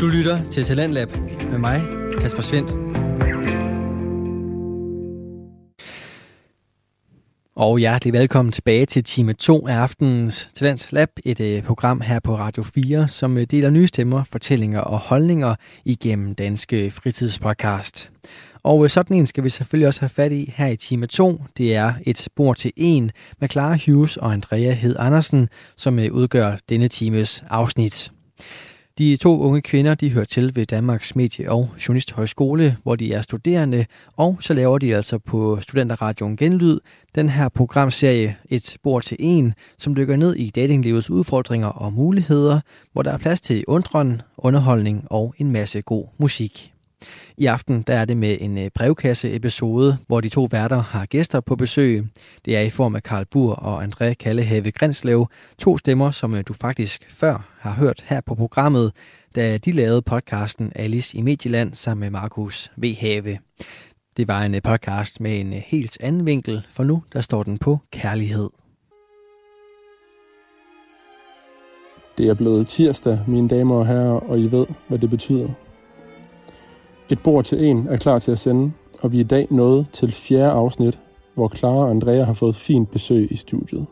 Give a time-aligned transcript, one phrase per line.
[0.00, 1.08] Du lytter til Talentlab
[1.50, 1.80] med mig,
[2.20, 2.70] Kasper Svendt.
[7.54, 12.20] Og hjertelig velkommen tilbage til time 2 af aftenens Talents Lab, et øh, program her
[12.20, 15.54] på Radio 4, som øh, deler nye stemmer, fortællinger og holdninger
[15.84, 18.10] igennem danske fritidspodcast.
[18.62, 21.42] Og øh, sådan en skal vi selvfølgelig også have fat i her i time 2.
[21.56, 23.10] Det er et spor til en
[23.40, 28.12] med Clara Hughes og Andrea Hed Andersen, som udgør denne times afsnit.
[28.98, 33.22] De to unge kvinder de hører til ved Danmarks Medie- og Journalisthøjskole, hvor de er
[33.22, 33.86] studerende,
[34.16, 36.78] og så laver de altså på Studenterradioen Genlyd
[37.14, 42.60] den her programserie Et bord til en, som dykker ned i datinglivets udfordringer og muligheder,
[42.92, 46.75] hvor der er plads til undren, underholdning og en masse god musik.
[47.38, 51.40] I aften der er det med en øh, brevkasse-episode, hvor de to værter har gæster
[51.40, 52.04] på besøg.
[52.44, 55.26] Det er i form af Karl Bur og André Kallehave Grinslev,
[55.58, 58.92] to stemmer, som øh, du faktisk før har hørt her på programmet,
[59.34, 62.94] da de lavede podcasten Alice i Medieland sammen med Markus V.
[63.00, 63.38] Have.
[64.16, 67.58] Det var en øh, podcast med en helt anden vinkel, for nu der står den
[67.58, 68.48] på kærlighed.
[72.18, 75.65] Det er blevet tirsdag, mine damer og herrer, og I ved, hvad det betyder.
[77.10, 79.86] Et bord til en er klar til at sende, og vi er i dag nået
[79.92, 81.00] til fjerde afsnit,
[81.34, 83.86] hvor Clara og Andrea har fået fint besøg i studiet.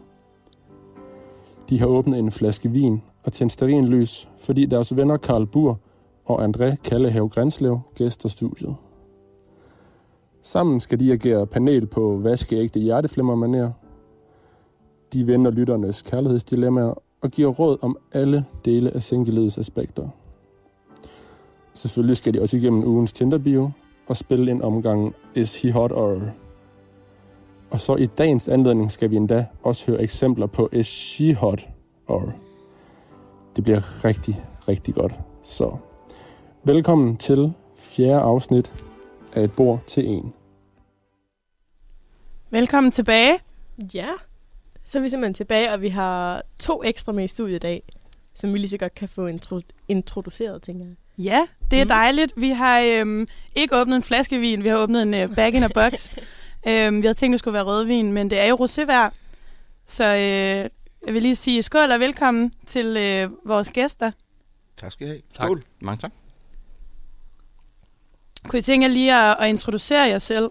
[1.69, 5.79] De har åbnet en flaske vin og tændt lys, fordi deres venner Karl Bur
[6.25, 8.77] og André Kallehave Grænslev gæster studiet.
[10.43, 13.71] Sammen skal de agere panel på vaskeægte hjerteflimmer manér.
[15.13, 20.09] De vender lytternes kærlighedsdilemmaer og giver råd om alle dele af singelivets aspekter–
[21.75, 23.71] Selvfølgelig skal de også igennem ugens Tinder-bio
[24.07, 26.21] og spille en omgang Is He Hot Or?
[27.71, 31.69] Og så i dagens anledning skal vi endda også høre eksempler på Is She Hot
[32.07, 32.33] Or?
[33.57, 35.15] Det bliver rigtig, rigtig godt.
[35.43, 35.77] Så
[36.65, 38.85] velkommen til fjerde afsnit
[39.33, 40.33] af Et bord til en.
[42.51, 43.39] Velkommen tilbage.
[43.95, 44.09] Ja,
[44.85, 47.83] så er vi simpelthen tilbage, og vi har to ekstra med i studiet i dag,
[48.35, 50.95] som vi lige så godt kan få intro- introduceret, tænker jeg.
[51.19, 51.89] Ja, det er mm.
[51.89, 52.33] dejligt.
[52.37, 55.63] Vi har øhm, ikke åbnet en flaske vin, vi har åbnet en øh, bag in
[55.63, 56.13] a box.
[56.69, 59.15] øhm, vi havde tænkt, det skulle være rødvin, men det er jo rosévær.
[59.87, 60.71] Så øh,
[61.07, 64.11] jeg vil lige sige skål og velkommen til øh, vores gæster.
[64.77, 65.21] Tak skal I have.
[65.33, 65.59] Skål.
[65.59, 65.67] Tak.
[65.81, 66.13] Mange tak.
[68.49, 70.51] Kunne I tænke jer lige at, at introducere jer selv?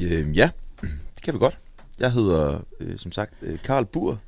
[0.00, 0.50] Øh, ja,
[1.14, 1.58] det kan vi godt.
[1.98, 4.18] Jeg hedder, øh, som sagt, øh, Karl Bur,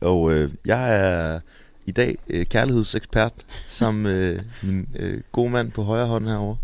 [0.00, 1.40] og øh, jeg er
[1.86, 3.32] i dag øh, kærlighedsekspert,
[3.68, 6.56] som øh, min øh, gode mand på højre hånd herovre.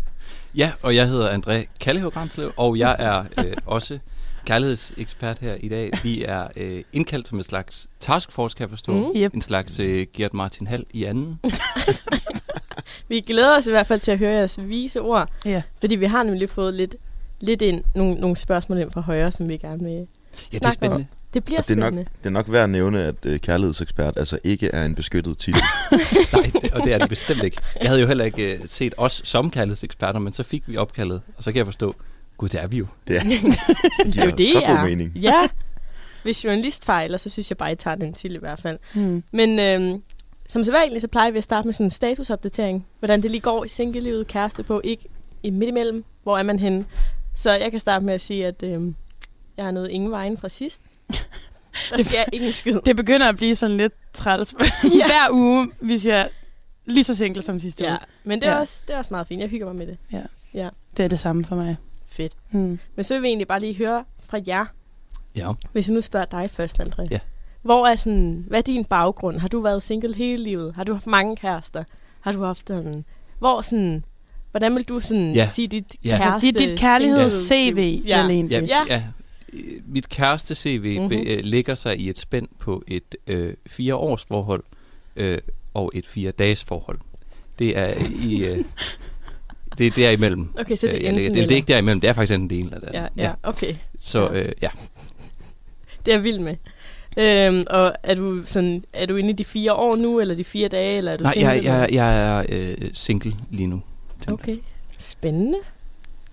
[0.55, 1.65] Ja, og jeg hedder André
[2.09, 3.99] Grænslev, og jeg er øh, også
[4.45, 5.91] kærlighedsekspert her i dag.
[6.03, 8.93] Vi er øh, indkaldt som en slags taskforce, kan jeg forstå.
[8.93, 9.33] Mm, yep.
[9.33, 11.39] En slags øh, Gert Martin Hall i anden.
[13.09, 15.61] vi glæder os i hvert fald til at høre jeres vise ord, ja.
[15.79, 16.95] fordi vi har nemlig fået lidt,
[17.39, 20.07] lidt ind, nogle, nogle spørgsmål ind fra højre, som vi gerne vil
[20.53, 21.05] Ja, det er spændende.
[21.11, 21.18] Om.
[21.33, 22.03] Det bliver og det er spændende.
[22.03, 25.37] Nok, det er nok værd at nævne, at uh, kærlighedsekspert altså ikke er en beskyttet
[25.37, 25.61] titel.
[26.33, 27.57] Nej, det, og det er det bestemt ikke.
[27.81, 31.21] Jeg havde jo heller ikke uh, set os som kærlighedseksperter, men så fik vi opkaldet,
[31.37, 31.95] og så kan jeg forstå,
[32.37, 32.87] gud, det er vi jo.
[33.07, 33.23] Det er,
[34.03, 34.85] det giver det, det så god er.
[34.85, 35.11] mening.
[35.15, 35.47] Ja,
[36.23, 38.79] hvis journalist fejler, så synes jeg bare, at I tager den til i hvert fald.
[38.93, 39.23] Hmm.
[39.31, 40.01] Men øhm,
[40.49, 42.87] som så vanligt, så plejer vi at starte med sådan en statusopdatering.
[42.99, 45.09] Hvordan det lige går i singlelivet, kæreste på, ikke
[45.43, 46.03] i midt imellem.
[46.23, 46.85] Hvor er man henne?
[47.35, 48.95] Så jeg kan starte med at sige, at øhm,
[49.57, 50.81] jeg har nået ingen vejen fra sidst.
[51.97, 52.79] Der skal ingen skid.
[52.85, 54.53] Det begynder at blive sådan lidt træt
[54.83, 55.05] ja.
[55.07, 56.29] hver uge, hvis jeg
[56.85, 57.91] lige så single som sidste ja.
[57.91, 57.99] uge.
[58.23, 58.59] Men det er, ja.
[58.59, 59.41] også, det er også meget fint.
[59.41, 59.97] Jeg hygger mig med det.
[60.11, 60.21] Ja.
[60.53, 60.69] ja.
[60.97, 61.77] Det er det samme for mig.
[62.07, 62.33] Fedt.
[62.51, 62.79] Hmm.
[62.95, 64.65] Men så vil vi egentlig bare lige høre fra jer.
[65.35, 65.51] Ja.
[65.71, 67.07] Hvis jeg nu spørger dig først, André.
[67.11, 67.19] Ja.
[67.61, 69.39] Hvor er sådan, hvad er din baggrund?
[69.39, 70.75] Har du været single hele livet?
[70.75, 71.83] Har du haft mange kærester?
[72.21, 73.05] Har du haft sådan,
[73.39, 74.03] hvor sådan,
[74.51, 75.49] hvordan vil du sådan ja.
[75.53, 76.09] sige dit ja.
[76.09, 76.25] kæreste?
[76.25, 78.27] Altså, det er dit kærligheds-CV, ja.
[78.27, 78.33] ja.
[78.33, 78.83] Ja, ja.
[78.89, 79.03] ja.
[79.85, 81.39] Mit kæreste CV mm-hmm.
[81.43, 84.63] ligger sig i et spænd på et øh, fire års forhold
[85.15, 85.37] øh,
[85.73, 86.99] og et fire dages forhold.
[87.59, 88.45] Det er i...
[88.45, 88.65] Øh,
[89.77, 90.49] det er derimellem.
[90.59, 92.73] Okay, så det er, øh, det, det er ikke derimellem, det er faktisk en del
[92.73, 92.89] af det.
[92.93, 93.75] Ja, ja, okay.
[93.99, 94.41] Så ja.
[94.41, 94.69] Øh, ja.
[96.05, 96.55] Det er jeg vild med.
[97.17, 100.43] Øhm, og er du, sådan, er du inde i de fire år nu, eller de
[100.43, 101.49] fire dage, eller er du Nej, single?
[101.49, 103.81] jeg, jeg, jeg er øh, single lige nu.
[104.27, 104.57] Okay,
[104.97, 105.57] spændende.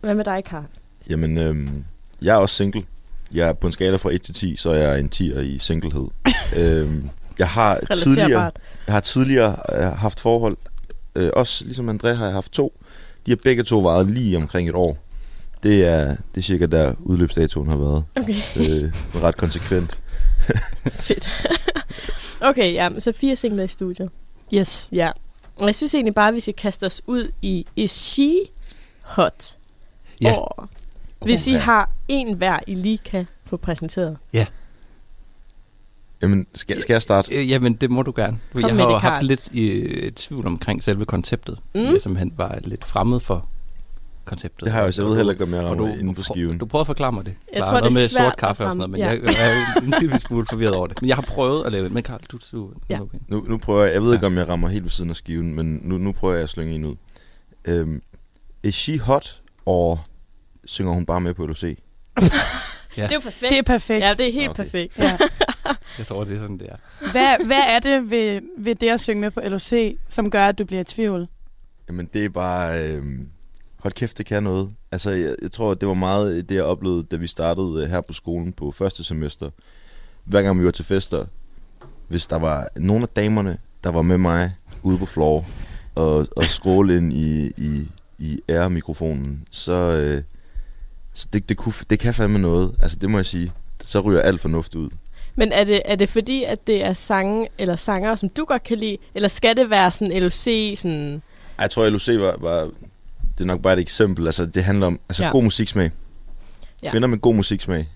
[0.00, 0.64] Hvad med dig, Karl?
[1.11, 1.85] Jamen, øhm,
[2.23, 2.85] jeg er også single.
[3.34, 5.58] Jeg er på en skala fra 1 til 10, så jeg er en 10'er i
[5.58, 6.06] singlehed.
[6.56, 8.50] øhm, jeg har tidligere,
[8.87, 10.56] jeg har tidligere øh, haft forhold,
[11.14, 12.81] øh, også ligesom André har jeg haft to.
[13.26, 14.99] De har begge to varet lige omkring et år.
[15.62, 18.05] Det er, det er cirka der udløbsdatoen har været.
[18.17, 18.34] Okay.
[18.56, 18.93] Øh,
[19.23, 20.00] ret konsekvent.
[21.06, 21.28] Fedt.
[22.40, 24.11] okay, ja, så fire singler i studiet.
[24.55, 24.88] Yes.
[24.93, 25.11] Ja.
[25.56, 28.32] Og jeg synes egentlig bare, at vi skal kaste os ud i Is She
[29.02, 29.56] Hot?
[30.20, 30.37] Ja.
[30.37, 30.69] Og
[31.22, 31.58] hvis I ja.
[31.58, 34.18] har en hver, I lige kan få præsenteret.
[36.22, 37.34] Jamen, skal, skal jeg starte?
[37.34, 38.38] Øh, jamen, det må du gerne.
[38.52, 41.58] Kom jeg har jo haft lidt i, tvivl omkring selve konceptet.
[41.74, 41.80] Mm.
[41.80, 43.48] Jeg simpelthen var lidt fremmed for
[44.24, 44.64] konceptet.
[44.64, 45.02] Det har jeg også.
[45.02, 46.58] Jeg ved heller ikke, om jeg rammer du, inden for skiven.
[46.58, 47.34] Du prøver at forklare mig det.
[47.52, 49.00] Jeg Der tror, er noget det er med svært sort kaffe og sådan noget, men
[49.02, 49.20] ramme.
[49.28, 51.02] jeg, jeg er en lille smule forvirret over det.
[51.02, 51.92] Men jeg har prøvet at lave det.
[51.92, 52.38] Men Karl, du...
[52.52, 52.98] du Ja.
[52.98, 55.16] nu- Nu, nu prøver jeg, jeg ved ikke, om jeg rammer helt ved siden af
[55.16, 56.96] skiven, men nu, nu prøver jeg at slynge en ud.
[57.64, 58.02] Øhm,
[58.62, 60.00] is she hot, og
[60.66, 61.62] synger hun bare med på LOC?
[62.96, 63.02] Ja.
[63.02, 63.50] Det er jo perfekt.
[63.50, 64.04] Det er perfekt.
[64.04, 64.62] Ja, det er helt Okay.
[64.62, 64.98] perfekt.
[64.98, 65.16] Ja.
[65.98, 66.76] Jeg tror, det er sådan, det er.
[67.10, 69.72] Hvad, hvad er det ved, ved det at synge med på LOC,
[70.08, 71.28] som gør, at du bliver i tvivl?
[71.88, 72.84] Jamen, det er bare...
[72.84, 73.28] Øhm,
[73.78, 74.70] hold kæft, det kan noget.
[74.92, 78.00] Altså, jeg, jeg tror, det var meget det, jeg oplevede, da vi startede øh, her
[78.00, 79.50] på skolen på første semester.
[80.24, 81.24] Hver gang vi var til fester,
[82.08, 84.52] hvis der var nogle af damerne, der var med mig
[84.82, 85.46] ude på floor,
[85.94, 90.22] og, og scrolle ind i, i, i R-mikrofonen, så, øh,
[91.16, 92.74] så det, det, kunne, det kan fandme noget.
[92.82, 93.52] Altså, det må jeg sige.
[93.84, 94.90] Så ryger alt fornuft ud.
[95.34, 98.62] Men er det, er det fordi, at det er sange eller sanger, som du godt
[98.62, 98.96] kan lide?
[99.14, 101.22] Eller skal det være sådan LOC, sådan...
[101.60, 102.70] Jeg tror, LOC var, var...
[103.38, 104.26] Det er nok bare et eksempel.
[104.26, 105.30] Altså, det handler om altså, Ja.
[105.30, 105.90] god musiksmag.
[106.84, 106.90] Ja.
[106.90, 107.88] Kvinder med god musiksmag.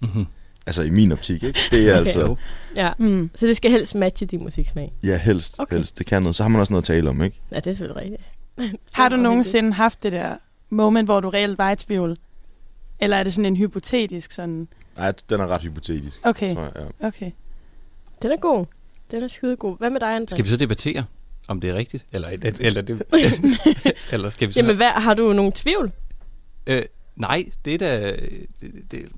[0.00, 0.26] Mm-hmm.
[0.66, 1.60] Altså, i min optik, ikke?
[1.70, 1.98] Det er Okay.
[2.00, 2.36] altså...
[2.76, 3.30] Ja, Mm.
[3.34, 4.92] så det skal helst matche din musiksmag.
[5.04, 5.54] Ja, helst.
[5.58, 5.76] Okay.
[5.76, 5.98] Helst.
[5.98, 6.36] Det kan noget.
[6.36, 7.40] Så har man også noget at tale om, ikke?
[7.52, 8.82] Ja, det er selvfølgelig rigtigt.
[8.92, 10.36] Har du Og nogensinde haft det der
[10.70, 12.16] moment, hvor du reelt var i tvivl?
[13.00, 14.68] Eller er det sådan en hypotetisk sådan...
[14.96, 16.20] Nej, den er ret hypotetisk.
[16.22, 17.06] Okay, Tror jeg, ja.
[17.06, 17.30] okay.
[18.22, 18.66] Den er god.
[19.10, 19.78] Den er skide god.
[19.78, 20.30] Hvad med dig, André?
[20.30, 21.04] Skal vi så debattere,
[21.48, 22.06] om det er rigtigt?
[22.12, 23.02] Eller, eller, eller, det,
[24.12, 24.60] eller skal vi så...
[24.60, 25.92] Jamen, hvad, har du nogen tvivl?
[26.66, 26.82] Øh,
[27.16, 28.16] nej, det er da...
[28.60, 29.08] Det, det,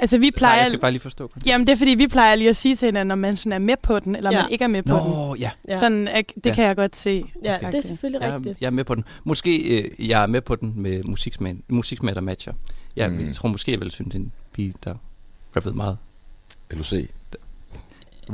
[0.00, 0.58] Altså, vi nej, plejer...
[0.58, 1.30] jeg skal bare lige forstå.
[1.46, 3.58] Jamen, det er fordi, vi plejer lige at sige til hinanden, om man sådan er
[3.58, 4.36] med på den, eller Ja.
[4.36, 4.42] ja.
[4.42, 5.04] man ikke er med på den.
[5.10, 5.50] Nå, ja.
[5.68, 6.54] Ja, Sådan, at, det Ja.
[6.54, 7.24] kan jeg godt se.
[7.44, 7.66] ja Okay.
[7.72, 8.60] det er selvfølgelig Jeg, er- rigtigt.
[8.60, 9.04] jeg er med på den.
[9.24, 12.52] Måske øh, jeg er med på den med musiksmag, musiksmag der matcher.
[12.96, 13.26] Jeg, mm.
[13.26, 14.94] Jeg tror måske, jeg vil synes, det er en pige, der
[15.56, 15.96] rappede meget.
[16.70, 16.92] LOC.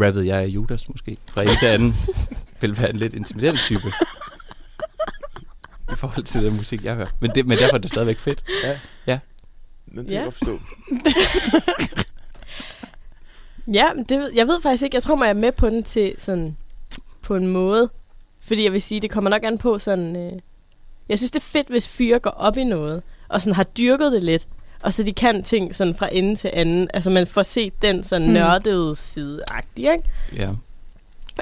[0.01, 1.17] Rappede jeg er Judas måske.
[1.31, 1.95] Fra en til anden
[2.61, 3.89] vil være en lidt intimiderende type.
[5.93, 7.07] I forhold til den musik, jeg hører.
[7.21, 8.45] Men, det, men derfor er det stadigvæk fedt.
[9.95, 10.15] Den kan Ja.
[10.15, 10.59] jeg godt forstå.
[13.73, 14.95] Ja, men det, jeg ved faktisk ikke.
[14.95, 16.57] Jeg tror, man er med på den til sådan
[17.23, 17.91] på en måde.
[18.41, 20.17] Fordi jeg vil sige, det kommer nok an på sådan...
[20.17, 20.33] Øh,
[21.09, 24.13] jeg synes, det er fedt, hvis fyre går op i noget, og sådan har dyrket
[24.13, 24.49] det lidt.
[24.83, 26.89] Og så de kan ting sådan fra ende til anden.
[26.95, 28.33] Altså man får set den sådan Mm.
[28.33, 29.43] nørdede side
[29.77, 30.03] ikke?
[30.37, 30.51] Ja.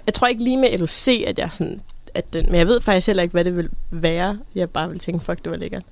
[0.06, 1.80] Jeg tror ikke lige med LOC, at jeg sådan...
[2.14, 4.38] At den, men jeg ved faktisk heller ikke, hvad det vil være.
[4.54, 5.82] Jeg bare vil tænke, fuck, det var lækkert.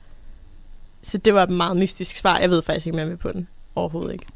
[1.08, 2.38] Så det var et meget mystisk svar.
[2.38, 3.48] Jeg ved faktisk ikke, om jeg er med på den.
[3.74, 4.26] Overhovedet ikke.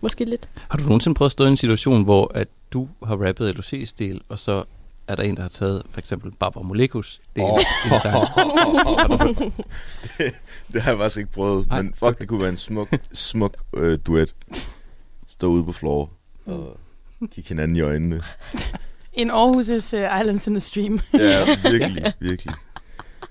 [0.00, 0.48] Måske lidt.
[0.70, 4.20] Har du nogensinde prøvet at stå i en situation, hvor at du har rappet LOC-stil,
[4.28, 4.64] og så
[5.08, 7.52] er der en, der har taget for eksempel Barbara Molekus del Åh.
[7.52, 7.58] oh.
[7.58, 9.54] en sang?
[10.72, 11.68] Det har jeg faktisk ikke prøvet.
[11.68, 12.20] Nej, men fuck, okay.
[12.20, 14.34] det kunne være en smuk, smuk øh, duet.
[15.26, 16.10] Stå ude på floor
[16.46, 16.76] og
[17.34, 18.22] kigge hinanden i øjnene.
[19.12, 21.00] En Aarhus' uh, Islands in the Stream.
[21.14, 22.54] Ja, virkelig, virkelig.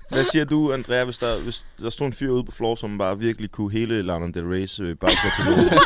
[0.08, 2.98] Hvad siger du, Andrea, hvis der, hvis der stod en fyr ude på floor, som
[2.98, 5.80] bare virkelig kunne hele Lana Del Rey's øh, bagkatalog?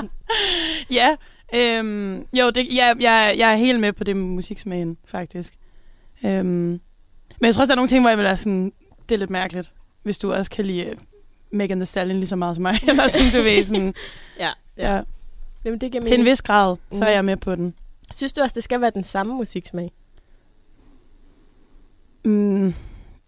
[0.90, 1.16] ja,
[1.54, 5.54] øhm, jo, det, jeg, jeg, jeg er helt med på det med musiksmagen, faktisk.
[6.24, 6.80] Øhm, men
[7.46, 8.72] jeg tror også, der er nogle ting, hvor jeg vil være sådan,
[9.08, 10.96] det er lidt mærkeligt, hvis du også kan lide øh,
[11.50, 12.78] Megan Thee Stallion lige så meget som mig.
[12.88, 13.94] Eller sådan, du ved, sådan,
[14.40, 14.50] Ja.
[14.76, 15.00] ja.
[15.64, 17.14] Jamen, det giver Til en vis grad, så er Mhm.
[17.14, 17.74] jeg med på den.
[18.14, 19.92] Synes du også, det skal være den samme musiksmag?
[22.24, 22.74] Mm,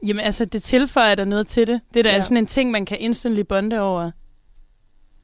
[0.07, 1.81] jamen altså, det tilføjer der noget til det.
[1.95, 2.15] Det er da Ja.
[2.17, 2.23] ja.
[2.23, 4.11] sådan en ting, man kan instantly bonde over.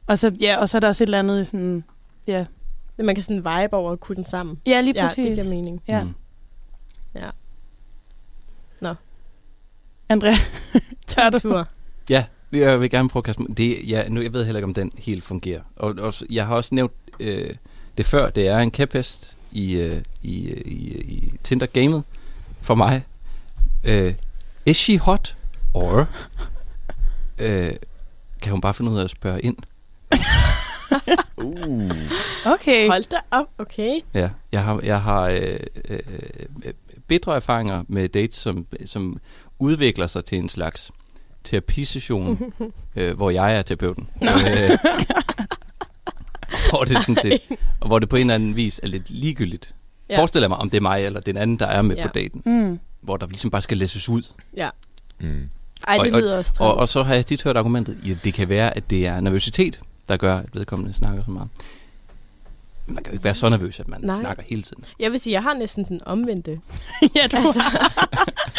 [0.06, 1.84] Og så, ja, og så er der også et eller andet i sådan,
[2.26, 2.44] ja,
[2.96, 4.58] Men man kan sådan vibe over at kunne den sammen.
[4.66, 5.26] ja lige Ja, præcis.
[5.26, 5.82] det giver mening.
[5.88, 6.04] Ja.
[6.04, 6.14] Mm.
[10.08, 10.34] Andrea,
[11.06, 11.38] tør du?
[11.38, 11.68] Tur.
[12.10, 13.88] Ja, jeg vil gerne prøve at kaste det.
[13.88, 15.60] Ja, nu, jeg ved heller ikke, om den helt fungerer.
[15.76, 17.54] Og, og jeg har også nævnt øh,
[17.98, 18.30] det før.
[18.30, 22.02] Det er en kæphest i, øh, i, øh, i, i Tinder-gamet
[22.62, 23.04] for mig.
[23.84, 24.14] Øh,
[24.66, 25.36] is she hot?
[25.74, 26.06] Or
[27.38, 27.72] øh,
[28.42, 29.56] kan hun bare finde ud af at spørge ind?
[31.36, 31.90] Uh.
[32.46, 32.88] Okay.
[32.88, 34.00] Hold da op, okay.
[34.14, 35.56] Ja, jeg har, jeg har øh,
[35.88, 35.98] øh,
[36.64, 36.72] øh,
[37.08, 39.20] bedre erfaringer med dates, som, som
[39.58, 40.90] udvikler sig til en slags
[41.44, 42.52] terapisession,
[42.96, 44.08] øh, hvor jeg er terapeuten.
[44.22, 44.28] Øh,
[46.70, 47.40] hvor, det er sådan det,
[47.80, 49.74] og hvor det på en eller anden vis er lidt ligegyldigt.
[50.10, 50.18] Ja.
[50.18, 52.06] Forestiller mig, om det er mig eller den anden, der er med ja.
[52.06, 52.78] på daten, Mm.
[53.02, 54.22] Hvor der ligesom bare skal læses ud.
[54.56, 54.70] Ja.
[55.20, 55.48] Mm.
[55.88, 58.34] Ej, det Og- lyder også Og, og så har jeg tit hørt argumentet, ja, det
[58.34, 61.48] kan være, at det er nervøsitet, der gør, at vedkommende snakker så meget.
[62.86, 64.20] man kan jo ikke være så nervøs, at man Nej.
[64.20, 64.84] snakker hele tiden.
[64.98, 66.50] Jeg vil sige, jeg har næsten den omvendte.
[67.16, 67.62] ja, du altså,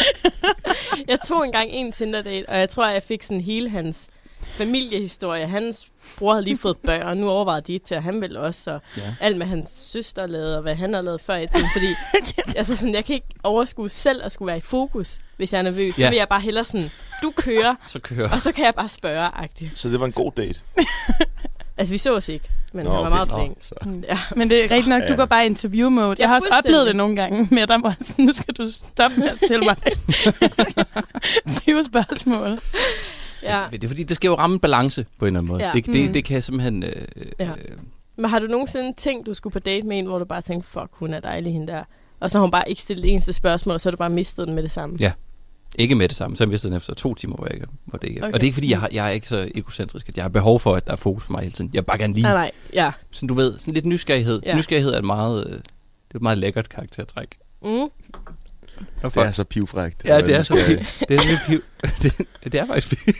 [1.07, 4.07] Jeg tog engang en Tinder-date, og jeg tror, jeg fik sådan hele hans
[4.45, 5.47] familiehistorie.
[5.47, 8.71] Hans bror havde lige fået børn, og nu overvejede de til, at han ville også,
[8.71, 9.15] og ja.
[9.19, 11.67] alt med hans søster lavede, og hvad han har lavet før i tiden.
[11.73, 11.87] Fordi
[12.59, 15.63] altså sådan, jeg kan ikke overskue selv at skulle være i fokus, hvis jeg er
[15.63, 15.99] nervøs.
[15.99, 16.03] Ja.
[16.03, 16.91] Så vil jeg bare hellere sådan,
[17.23, 18.29] du kører, så kører.
[18.29, 19.69] og så kan jeg bare spørge -agtigt.
[19.75, 20.59] Så det var en god date?
[21.77, 23.31] altså, vi så os ikke, men Nå, han var okay.
[23.31, 23.57] meget flink.
[23.61, 23.75] Så.
[23.85, 24.03] Mm.
[24.09, 24.19] Ja.
[24.35, 26.15] Men det er rigtigt nok, du går bare i interview mode.
[26.19, 29.19] Jeg har også oplevet det nogle gange med dig, hvor sådan, nu skal du stoppe
[29.19, 29.75] med at stille mig
[31.63, 32.59] 20 spørgsmål.
[33.43, 33.63] Ja.
[33.71, 35.65] Det er fordi, det skal jo ramme balance på en eller anden måde.
[35.65, 35.71] Ja.
[35.73, 36.13] Det, det, mm.
[36.13, 36.83] det kan simpelthen...
[36.83, 37.07] Øh,
[37.39, 37.49] ja.
[37.49, 37.77] øh,
[38.15, 40.69] Men har du nogensinde tænkt, du skulle på date med en, hvor du bare tænkte,
[40.69, 41.83] fuck, hun er dejlig, hende der.
[42.19, 44.47] Og så har hun bare ikke stillet eneste spørgsmål, og så har du bare mistet
[44.47, 44.97] den med det samme?
[44.99, 45.11] Ja.
[45.79, 47.99] Ikke med det samme, så jeg mistede den efter to timer, hvor jeg ikke, hvor
[47.99, 48.33] det ikke okay.
[48.33, 50.29] Og det er ikke fordi, jeg, har, jeg er ikke så egocentrisk, at jeg har
[50.29, 51.71] behov for, at der er fokus på mig hele tiden.
[51.73, 52.23] Jeg bare gerne lige...
[52.23, 52.91] Nej, nej, ja.
[53.11, 54.41] Sådan, du ved, sådan lidt nysgerrighed.
[54.45, 54.55] Ja.
[54.55, 55.61] Nysgerrighed er et meget, øh, det
[56.11, 57.37] er et meget lækkert karaktertræk.
[57.63, 57.69] Mm.
[59.03, 60.05] Det er så pivfrægt.
[60.05, 60.77] Ja, det er så piv.
[61.09, 61.61] Det er, piv.
[62.01, 63.13] Det, det er faktisk piv.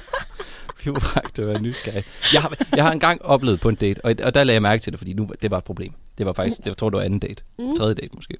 [0.80, 2.04] pivfrægt at være nysgerrig.
[2.32, 4.82] Jeg har, jeg har engang oplevet på en date, og, og der lagde jeg mærke
[4.82, 5.92] til det, fordi nu det var et problem.
[6.18, 7.42] Det var faktisk, det, jeg tror det var anden date.
[7.58, 7.76] Mm.
[7.76, 8.36] Tredje date måske.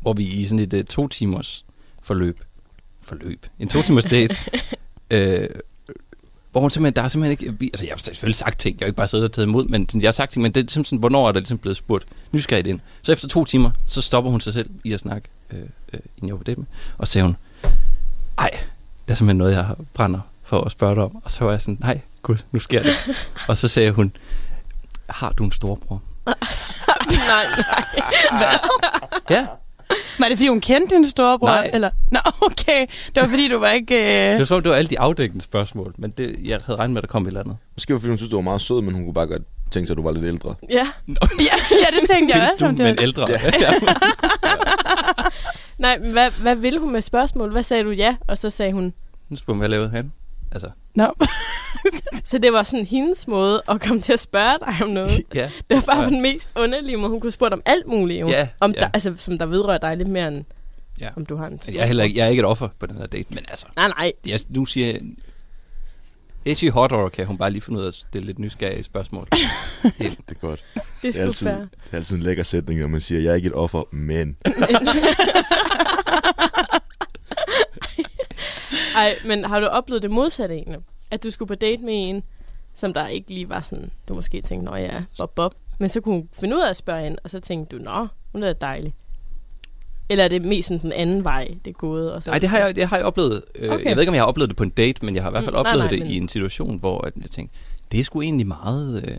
[0.00, 1.64] Hvor vi i sådan et uh, to timers
[2.02, 2.40] forløb,
[3.02, 4.36] forløb, en to timers date,
[5.10, 5.48] øh,
[6.58, 8.88] hvor hun simpelthen, der har simpelthen ikke, altså jeg har selvfølgelig sagt ting, jeg har
[8.88, 10.84] ikke bare siddet og taget imod, men jeg har sagt ting, men det er simpelthen
[10.84, 12.80] sådan, hvornår er der ligesom blevet spurgt nysgerrigt ind.
[13.02, 15.58] Så efter to timer, så stopper hun sig selv i at snakke, øh,
[15.92, 16.66] øh, inden jeg var på det med,
[16.98, 17.36] og sagde hun,
[18.38, 18.50] ej,
[19.06, 21.16] det er simpelthen noget, jeg brænder for at spørge dig om.
[21.24, 22.92] Og så var jeg sådan, nej, gud, nu sker det.
[23.48, 24.12] og så sagde hun,
[25.08, 26.02] har du en storbror?
[26.26, 28.38] nej, nej.
[28.38, 28.58] Hvad?
[29.30, 29.46] Ja,
[30.18, 31.48] var det fordi, hun kendte din storebror?
[31.48, 31.70] Nej.
[31.74, 31.90] Eller?
[32.10, 32.86] Nå, okay.
[33.14, 33.94] Det var fordi, du var ikke...
[33.94, 34.30] Øh...
[34.30, 37.02] Det var som, det var alle de afdækkende spørgsmål, men det, jeg havde regnet med,
[37.02, 37.56] at der kom et eller andet.
[37.74, 39.86] Måske var fordi, hun synes, du var meget sød, men hun kunne bare godt tænke
[39.86, 40.54] sig, at du var lidt ældre.
[40.70, 40.84] Ja, ja,
[41.70, 42.66] ja det tænkte jeg også.
[42.66, 43.30] Findes du, men ældre?
[43.30, 43.38] Ja.
[45.78, 47.52] Nej, men hvad, hvad ville hun med spørgsmål?
[47.52, 48.16] Hvad sagde du ja?
[48.26, 48.92] Og så sagde hun...
[49.28, 50.12] Nu spurgte hun, hvad jeg lavede han.
[50.52, 50.70] Altså.
[50.98, 51.08] No.
[52.30, 55.22] så det var sådan hendes måde at komme til at spørge dig om noget.
[55.34, 57.10] ja, det var bare den mest underlige måde.
[57.10, 58.20] Hun kunne spørge om alt muligt.
[58.20, 58.28] Jo.
[58.28, 58.80] Ja, om ja.
[58.80, 60.44] Der, altså, som der vedrører dig lidt mere end
[61.00, 61.08] ja.
[61.16, 62.96] om du har en jeg er, heller ikke, jeg er ikke et offer på den
[62.96, 63.66] her date, men altså...
[63.76, 64.12] Nej, nej.
[64.26, 65.00] Jeg, nu siger jeg...
[66.44, 69.28] Edgy Hot or kan hun bare lige finde ud af at stille lidt nysgerrige spørgsmål.
[69.98, 70.64] det er godt.
[70.74, 73.30] Det er, det er, altid, det er altid en lækker sætning, når man siger, jeg
[73.30, 74.36] er ikke et offer, men...
[78.98, 80.80] Ej, men har du oplevet det modsatte egentlig?
[81.10, 82.22] At du skulle på date med en,
[82.74, 85.54] som der ikke lige var sådan, du måske tænkte, nå ja, bob bob.
[85.78, 88.06] Men så kunne hun finde ud af at spørge hende, og så tænkte du, nå,
[88.32, 88.94] hun er dejlig.
[90.08, 92.12] Eller er det mest sådan den anden vej, det er gået?
[92.12, 93.44] Og så Nej, det har, jeg, det har jeg oplevet.
[93.54, 93.84] Øh, okay.
[93.84, 95.32] Jeg ved ikke, om jeg har oplevet det på en date, men jeg har i
[95.32, 96.10] hvert fald mm, oplevet nej, nej, det men...
[96.10, 97.56] i en situation, hvor jeg tænkte,
[97.92, 99.04] det er sgu egentlig meget...
[99.08, 99.16] Øh,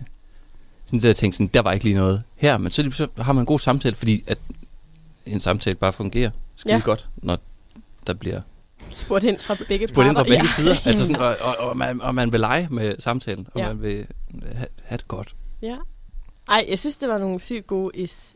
[0.86, 3.33] sådan, så jeg tænkte sådan, der var ikke lige noget her, men så, så har
[3.33, 4.38] man en god samtale, fordi at
[5.25, 6.81] en samtale bare fungerer skide ja.
[6.83, 7.38] godt, når
[8.07, 8.41] der bliver
[8.96, 10.51] spurgt ind fra begge Spurgt ind fra begge ja.
[10.55, 10.75] sider.
[10.86, 13.67] Altså sådan, og, og, og, man, og man vil lege med samtalen, og ja.
[13.67, 14.08] man vil
[14.55, 15.36] have, have det godt.
[15.62, 15.75] Ja.
[16.50, 18.36] Ej, jeg synes, det var nogle sygt gode is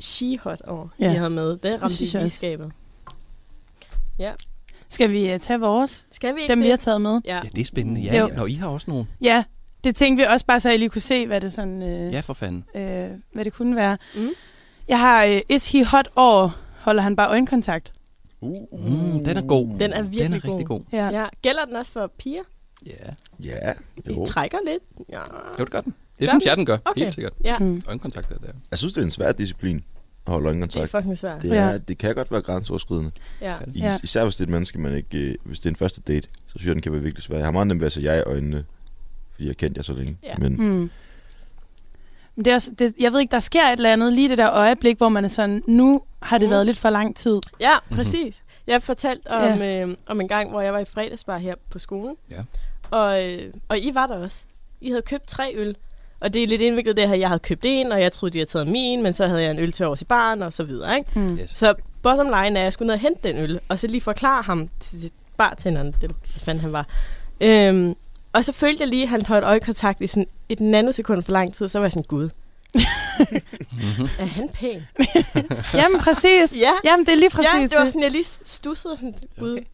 [0.00, 1.12] she-hot over, ja.
[1.12, 1.56] I havde med.
[1.56, 2.72] Det ramte i skabet.
[4.18, 4.32] Ja.
[4.88, 6.06] Skal vi uh, tage vores?
[6.12, 6.64] Skal vi ikke Dem, det?
[6.64, 7.20] vi har taget med?
[7.24, 8.00] Ja, ja det er spændende.
[8.00, 8.28] Ja, jo.
[8.36, 9.06] når I har også nogle.
[9.20, 9.44] Ja,
[9.84, 11.82] det tænkte vi også bare, så I lige kunne se, hvad det sådan...
[11.82, 12.64] Uh, ja, for fanden.
[12.74, 12.80] Uh,
[13.32, 13.98] hvad det kunne være.
[14.14, 14.28] Mm.
[14.88, 17.92] Jeg har uh, Is He Hot over, holder han bare øjenkontakt.
[18.42, 19.78] Uh, mm, den er god.
[19.78, 20.50] Den er virkelig den er god.
[20.50, 20.82] rigtig god.
[20.92, 21.08] Ja.
[21.08, 21.26] ja.
[21.42, 22.42] Gælder den også for piger?
[22.86, 22.92] Ja.
[23.40, 23.72] Ja,
[24.08, 24.24] jo.
[24.24, 24.82] I trækker lidt.
[25.08, 25.18] Ja.
[25.18, 25.94] Jo, det gør den.
[26.18, 26.48] Det gør synes den?
[26.48, 26.78] jeg, den gør.
[26.84, 27.02] Okay.
[27.02, 27.32] Helt sikkert.
[27.44, 27.58] Ja.
[27.58, 27.82] Mm.
[27.86, 28.52] Øjenkontakt er der.
[28.70, 29.84] Jeg synes, det er en svær disciplin
[30.26, 30.82] at holde øjenkontakt.
[30.82, 31.42] Det er fucking svært.
[31.42, 31.78] Det, er, ja.
[31.78, 33.10] det kan godt være grænseoverskridende.
[33.40, 33.56] Ja.
[33.74, 33.98] ja.
[34.02, 35.18] Især hvis det er et menneske, man ikke...
[35.18, 37.36] Øh, hvis det er en første date, så synes jeg, den kan være virkelig svær.
[37.36, 38.64] Jeg har meget nemt ved at se jeg i øjnene,
[39.32, 40.16] fordi jeg har kendt jer så længe.
[40.22, 40.34] Ja.
[40.38, 40.90] Men, mm.
[42.36, 44.38] Men det er også, det, jeg ved ikke, der sker et eller andet lige det
[44.38, 46.50] der øjeblik, hvor man er sådan, nu har det mm.
[46.50, 47.40] været lidt for lang tid.
[47.60, 48.42] Ja, præcis.
[48.66, 49.82] Jeg fortalte om, ja.
[49.82, 52.16] øh, om en gang, hvor jeg var i fredagsbar her på skolen.
[52.30, 52.42] Ja.
[52.90, 54.44] Og, øh, og I var der også.
[54.80, 55.76] I havde købt tre øl.
[56.20, 58.38] Og det er lidt indviklet det her, jeg havde købt en, og jeg troede, de
[58.38, 60.64] havde taget min, men så havde jeg en øl til års i barn, og så
[60.64, 60.96] videre.
[60.96, 61.20] Ikke?
[61.20, 61.38] Mm.
[61.38, 61.52] Yes.
[61.54, 64.00] Så bottom line er, at jeg skulle ned og hente den øl, og så lige
[64.00, 66.86] forklare ham til bartenderen, det fandt han var.
[67.40, 67.94] Øhm,
[68.32, 71.54] og så følte jeg lige, at han holdt øjekontakt i sådan et nanosekund for lang
[71.54, 72.28] tid, så var jeg sådan, gud,
[72.74, 74.08] mm-hmm.
[74.18, 74.82] Er han pæn?
[75.80, 76.56] Jamen præcis.
[76.56, 76.72] Ja.
[76.84, 77.76] Jamen det er lige præcis ja, det.
[77.78, 79.64] var sådan, jeg lige stussede sådan, gud, okay.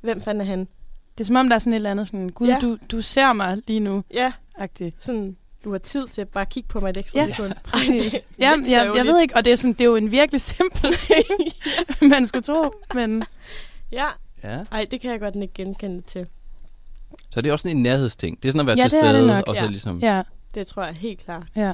[0.00, 0.58] hvem fanden er han?
[1.18, 2.58] Det er som om, der er sådan et eller andet sådan, gud, ja.
[2.62, 4.04] du, du ser mig lige nu.
[4.14, 4.32] Ja.
[4.58, 4.96] Agtigt.
[5.00, 7.52] Sådan, du har tid til at bare kigge på mig et ekstra ja, sekund.
[7.64, 8.26] præcis.
[8.38, 10.94] ja, jeg, jeg ved ikke, og det er, sådan, det er jo en virkelig simpel
[11.08, 11.24] ting,
[12.10, 13.24] man skulle tro, men...
[13.92, 14.06] Ja.
[14.42, 14.64] ja.
[14.72, 16.26] Ej, det kan jeg godt ikke genkende til.
[17.30, 18.42] Så det er også sådan en nærhedsting.
[18.42, 19.68] Det er sådan at være ja, til stede, og så ja.
[19.68, 19.98] ligesom...
[19.98, 20.22] Ja.
[20.54, 21.46] Det tror jeg helt klart.
[21.56, 21.72] Ja.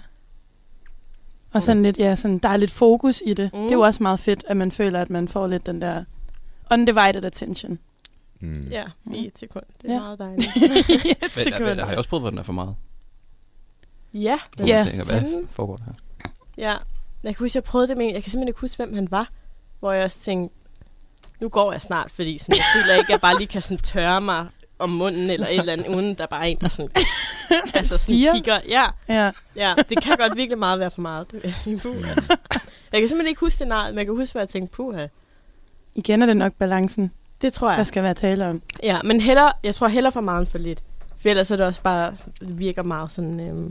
[1.52, 3.50] Og sådan lidt, ja, sådan, der er lidt fokus i det.
[3.52, 3.60] Mm.
[3.60, 6.04] Det er jo også meget fedt, at man føler, at man får lidt den der
[6.70, 7.78] undivided attention.
[8.40, 8.68] Mm.
[8.70, 9.64] Ja, i et sekund.
[9.82, 10.00] Det er ja.
[10.00, 10.56] meget dejligt.
[11.06, 11.68] I et sekund.
[11.68, 12.74] Men, har jeg også prøvet, hvor den er for meget?
[14.14, 14.38] Ja.
[14.56, 14.84] Hvor ja.
[14.88, 15.92] tænker, hvad foregår der her?
[16.58, 16.74] Ja.
[17.22, 19.30] Jeg kan huske, jeg prøvede det med Jeg kan simpelthen ikke huske, hvem han var.
[19.78, 20.54] Hvor jeg også tænkte,
[21.40, 23.78] nu går jeg snart, fordi sådan, jeg føler ikke, at jeg bare lige kan sådan
[23.78, 24.46] tørre mig
[24.78, 26.90] om munden eller et eller andet, uden der bare er en, der sådan,
[27.74, 28.60] altså sådan kigger.
[28.68, 28.84] Ja.
[29.08, 29.30] ja.
[29.56, 31.30] ja, det kan godt virkelig meget være for meget.
[31.30, 31.40] Det
[32.92, 35.06] jeg, kan simpelthen ikke huske det nej, men jeg kan huske, hvad jeg tænkte, puha.
[35.94, 37.78] Igen er det nok balancen, det tror jeg.
[37.78, 38.62] der skal være tale om.
[38.82, 40.82] Ja, men heller, jeg tror heller for meget for lidt.
[41.20, 43.70] For ellers er det også bare, det virker meget sådan, øhm,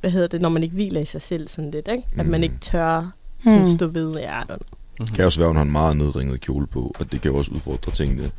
[0.00, 2.04] hvad hedder det, når man ikke hviler i sig selv sådan lidt, ikke?
[2.18, 2.44] At man mm.
[2.44, 3.10] ikke tør
[3.44, 3.64] sådan mm.
[3.64, 4.81] stå ved, ja, I don't know.
[4.98, 5.14] Mm-hmm.
[5.14, 7.36] Kan også være, at hun har en meget nedringet kjole på, og det kan jo
[7.36, 8.30] også udfordre tingene.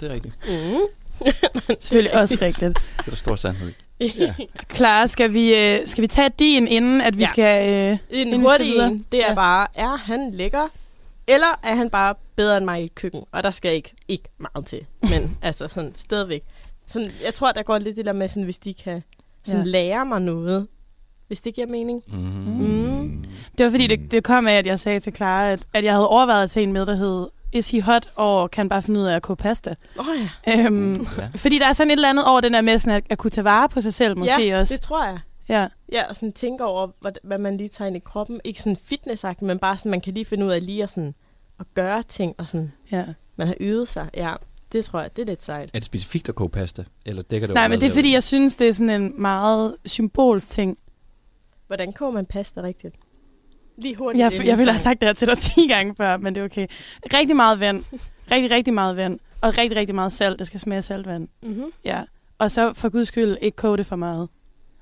[0.00, 0.34] det er rigtigt.
[0.48, 0.80] Mm.
[1.80, 2.78] Selvfølgelig også rigtigt.
[2.96, 4.34] Det er der stor sandhed ja.
[4.68, 7.28] Klar, skal vi, øh, skal vi tage din, inden at vi ja.
[7.28, 9.34] skal øh, En hurtig en, det er ja.
[9.34, 10.68] bare, er han lækker,
[11.26, 13.24] eller er han bare bedre end mig i et køkken?
[13.32, 16.42] Og der skal ikke, ikke meget til, men altså sådan stadigvæk.
[16.86, 19.02] Sådan, jeg tror, der går lidt det der med, sådan, hvis de kan
[19.44, 19.70] sådan, ja.
[19.70, 20.66] lære mig noget,
[21.28, 22.02] hvis det giver mening.
[22.06, 22.18] Mm.
[22.18, 23.24] Mm.
[23.58, 25.92] Det var fordi, det, det kom af, at jeg sagde til Clara, at, at jeg
[25.92, 29.00] havde overvejet at se en med, der hed Is he hot, og kan bare finde
[29.00, 29.74] ud af at koge pasta.
[29.98, 30.06] Oh,
[30.46, 30.64] ja.
[30.64, 31.28] Øhm, ja.
[31.34, 33.30] Fordi der er sådan et eller andet over den der med sådan at, at kunne
[33.30, 34.74] tage vare på sig selv måske ja, også.
[34.74, 35.18] det tror jeg.
[35.48, 35.68] Ja.
[35.92, 38.40] ja, og sådan tænke over, hvad, hvad man lige tager ind i kroppen.
[38.44, 41.14] Ikke sådan fitnessagtigt, men bare sådan, man kan lige finde ud af lige at, sådan,
[41.60, 43.04] at gøre ting, og sådan, ja.
[43.36, 44.08] man har øvet sig.
[44.14, 44.34] Ja,
[44.72, 45.70] det tror jeg, det er lidt sejt.
[45.74, 46.84] Er det specifikt at koge pasta?
[47.06, 49.76] Eller dækker det Nej, men det er fordi, jeg synes, det er sådan en meget
[49.84, 50.78] symbolsk ting.
[51.68, 52.94] Hvordan koger man pasta rigtigt?
[53.76, 54.22] Lige hurtigt.
[54.22, 56.44] Jeg, jeg ville have sagt det her til dig 10 gange før, men det er
[56.44, 56.66] okay.
[57.14, 57.84] Rigtig meget vand.
[58.30, 59.18] Rigtig, rigtig meget vand.
[59.40, 60.38] Og rigtig, rigtig meget salt.
[60.38, 61.28] Det skal smage saltvand.
[61.42, 61.72] Mm-hmm.
[61.84, 62.02] Ja.
[62.38, 64.28] Og så for guds skyld ikke koge det for meget.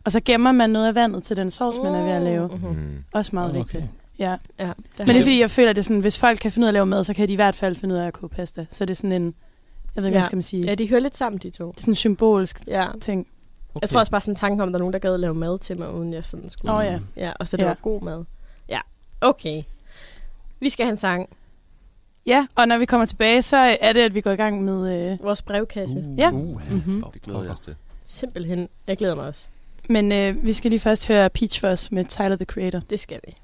[0.04, 2.48] Og så gemmer man noget af vandet til den sovs, man er ved at lave.
[2.48, 2.70] Mm-hmm.
[2.70, 3.04] Mm.
[3.12, 3.58] Også meget okay.
[3.58, 3.84] vigtigt.
[4.18, 4.36] Ja.
[4.58, 6.52] ja det Men det er fordi, jeg føler, at det er sådan, hvis folk kan
[6.52, 8.06] finde ud af at lave mad, så kan de i hvert fald finde ud af
[8.06, 8.66] at koge pasta.
[8.70, 9.34] Så det er sådan en,
[9.94, 10.20] jeg ved ikke, ja.
[10.20, 10.64] hvad skal man sige.
[10.64, 11.70] Ja, de hører lidt sammen, de to.
[11.70, 12.86] Det er sådan en symbolsk ja.
[13.00, 13.26] ting.
[13.76, 13.82] Okay.
[13.82, 15.20] Jeg tror også bare sådan en tanke om, at der er nogen, der gad at
[15.20, 16.72] lave mad til mig, uden jeg sådan skulle.
[16.72, 17.00] Åh oh, ja.
[17.16, 17.32] ja.
[17.40, 17.68] Og så det ja.
[17.68, 18.24] var god mad.
[18.68, 18.80] Ja,
[19.20, 19.62] okay.
[20.60, 21.28] Vi skal have en sang.
[22.26, 25.12] Ja, og når vi kommer tilbage, så er det, at vi går i gang med...
[25.12, 25.18] Øh...
[25.22, 25.98] Vores brevkasse.
[25.98, 26.30] Uh, ja.
[26.30, 27.04] Uh, mm-hmm.
[27.12, 27.74] Det glæder jeg os til.
[28.04, 28.68] Simpelthen.
[28.86, 29.46] Jeg glæder mig også.
[29.88, 32.80] Men øh, vi skal lige først høre Peach Fuzz med Tyler, the Creator.
[32.90, 33.36] Det skal vi.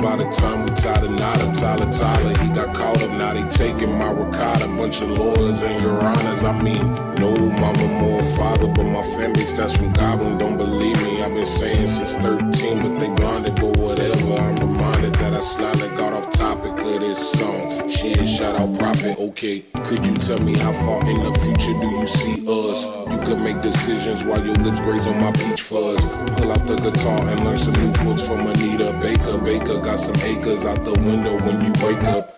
[0.00, 2.36] By the time we tied a knot of Tyler Tyler.
[2.38, 4.68] He got caught up, now they taking my ricotta.
[4.68, 6.44] Bunch of lawyers and your honors.
[6.44, 10.38] I mean, no mama, more father, but my family starts from Goblin.
[10.38, 14.34] Don't believe me, I've been saying since 13, but they blinded, but whatever.
[14.34, 17.88] I'm reminded that I slightly got off topic of this song.
[17.88, 19.64] Shit, shout out Prophet, okay.
[19.84, 22.86] Could you tell me how far in the future do you see us?
[23.10, 26.04] You could make decisions while your lips graze on my peach fuzz.
[26.36, 29.38] Pull out the guitar and learn some new quotes from Anita Baker.
[29.38, 32.30] Baker got some acres out the window when you wake up.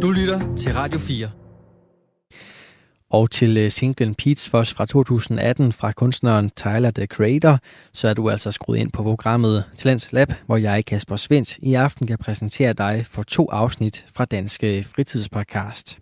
[0.00, 1.47] Du lytter til Radio 4.
[3.10, 7.58] Og til øh, singlen Pete's Foss fra 2018 fra kunstneren Tyler, The Creator,
[7.92, 11.74] så er du altså skruet ind på programmet Talents Lab, hvor jeg, Kasper Svendt, i
[11.74, 15.98] aften kan præsentere dig for to afsnit fra Danske Fritidspodcast.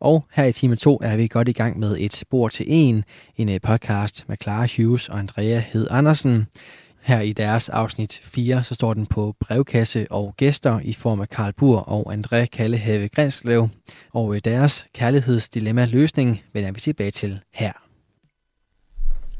[0.00, 3.04] Og her i time 2 er vi godt i gang med et bord til en,
[3.36, 6.46] en øh, podcast med Clara Hughes og Andrea Hed Andersen.
[7.06, 11.28] Her i deres afsnit 4, så står den på brevkasse og gæster i form af
[11.28, 13.68] Karl Bur og André Kallehave Grænslev.
[14.12, 17.72] Og deres kærlighedsdilemma-løsning vender vi tilbage til her.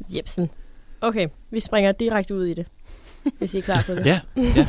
[0.09, 0.49] Jepsen.
[1.01, 2.65] Okay, vi springer direkte ud i det,
[3.37, 4.05] hvis I er klar på det.
[4.05, 4.67] ja, ja.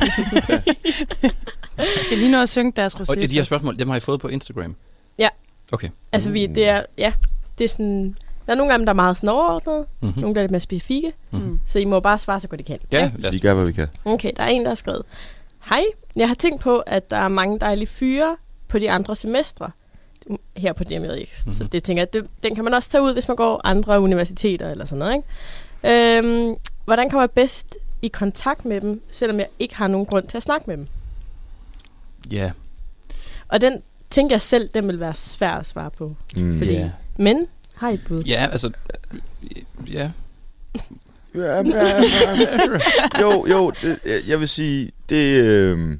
[1.77, 3.11] Jeg skal lige nå at synge deres rosé.
[3.11, 4.75] Og de her spørgsmål, dem har I fået på Instagram?
[5.17, 5.29] Ja.
[5.71, 5.89] Okay.
[6.11, 7.13] Altså, vi, det er, ja,
[7.57, 8.15] det er sådan,
[8.49, 10.21] der er nogle af dem, der er meget sådan overordnede, mm-hmm.
[10.21, 11.59] nogle der er lidt mere specifikke, mm-hmm.
[11.65, 12.79] så I må bare svare så godt I kan.
[12.91, 13.29] Ja, ja.
[13.29, 13.87] vi gør, hvad vi kan.
[14.05, 15.01] Okay, der er en, der har skrevet,
[15.69, 15.81] Hej,
[16.15, 19.71] jeg har tænkt på, at der er mange dejlige fyre på de andre semestre
[20.57, 21.17] her på DMX.
[21.17, 21.53] Mm-hmm.
[21.53, 23.99] Så det tænker jeg, det, den kan man også tage ud, hvis man går andre
[23.99, 25.15] universiteter eller sådan noget.
[25.83, 26.17] Ikke?
[26.17, 30.27] Øhm, hvordan kommer jeg bedst i kontakt med dem, selvom jeg ikke har nogen grund
[30.27, 30.87] til at snakke med dem?
[32.31, 32.51] Ja.
[33.47, 36.15] Og den tænker jeg selv, den vil være svær at svare på.
[36.35, 36.57] Mm.
[36.57, 36.91] Fordi, Ja.
[37.17, 37.47] Men
[37.79, 38.23] har I et bud?
[38.23, 38.71] Ja, altså...
[39.91, 40.11] Ja.
[41.35, 42.01] Ja, ja, ja.
[43.21, 45.97] jo, jo, det, jeg vil sige, det, øh,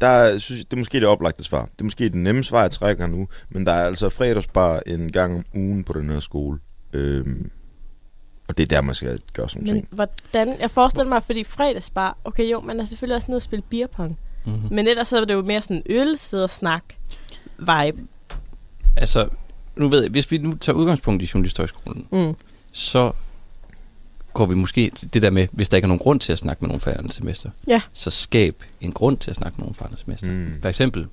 [0.00, 1.62] der synes jeg, det er måske det oplagte svar.
[1.62, 5.12] Det er måske den nemme svar, jeg trækker nu, men der er altså fredagsbar en
[5.12, 6.58] gang om ugen på den her skole.
[6.92, 7.50] Øhm,
[8.48, 9.88] og det er der, man skal gøre sådan Men ting.
[9.90, 13.62] hvordan, jeg forestiller mig, fordi fredagsbar, okay jo, man er selvfølgelig også nede og spille
[13.70, 14.18] beerpong.
[14.44, 14.74] Mm-hmm.
[14.74, 16.84] Men ellers så er det jo mere sådan øl, sidde og snak
[17.58, 17.98] vibe.
[18.96, 19.28] Altså,
[19.80, 22.34] nu ved jeg, hvis vi nu tager udgangspunkt i Journalisthøjskolen, Mm.
[22.72, 23.12] så
[24.32, 26.38] går vi måske til det der med, hvis der ikke er nogen grund til at
[26.38, 27.80] snakke med nogen fra andet semester, Ja.
[27.92, 30.30] så skab en grund til at snakke med nogen fra andet semester.
[30.30, 30.54] Mm.
[30.62, 31.06] For eksempel,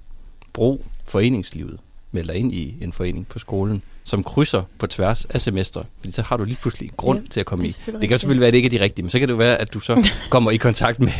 [0.53, 1.79] brug foreningslivet.
[2.11, 5.83] Meld dig ind i en forening på skolen, som krydser på tværs af semester.
[5.99, 7.73] Fordi så har du lige pludselig en grund Ja, til at komme det i.
[7.73, 8.19] Det kan rigtigt.
[8.21, 9.79] selvfølgelig være, at det ikke er de rigtige, men så kan det være, at du
[9.79, 11.11] så kommer i kontakt med,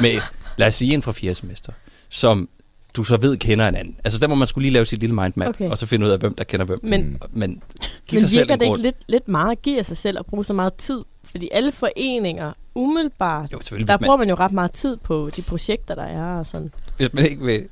[0.00, 0.12] med
[0.56, 1.72] lad os sige, en fra fjerde semester,
[2.08, 2.48] som
[2.94, 3.96] du så ved kender en anden.
[4.04, 5.70] Altså der må man skulle lige lave sit lille mindmap, Okay.
[5.70, 6.80] og så finde ud af, hvem der kender hvem.
[6.82, 7.18] Men.
[7.32, 7.62] Men,
[8.06, 10.44] giv men virker det ikke lidt, lidt meget at give af sig selv at bruge
[10.44, 11.00] så meget tid?
[11.24, 15.42] Fordi alle foreninger, umiddelbart, Jo, der man, bruger man jo ret meget tid på de
[15.42, 16.70] projekter, der er og sådan.
[16.96, 17.68] hvis man ikke vil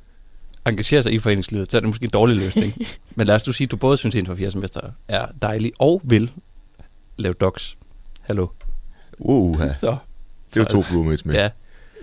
[0.65, 2.73] engagere sig i foreningslivet, så er det måske en dårlig løsning.
[3.15, 5.25] Men lad os nu sige, at du både synes, at en fra fjerde semester er
[5.41, 6.31] dejlig, og vil
[7.17, 7.77] lave docs.
[8.21, 8.47] Hallo.
[9.19, 9.73] Uh, ja.
[9.73, 9.95] Så,
[10.53, 11.35] Det er jo to fluer med et smæk.
[11.35, 11.49] ja.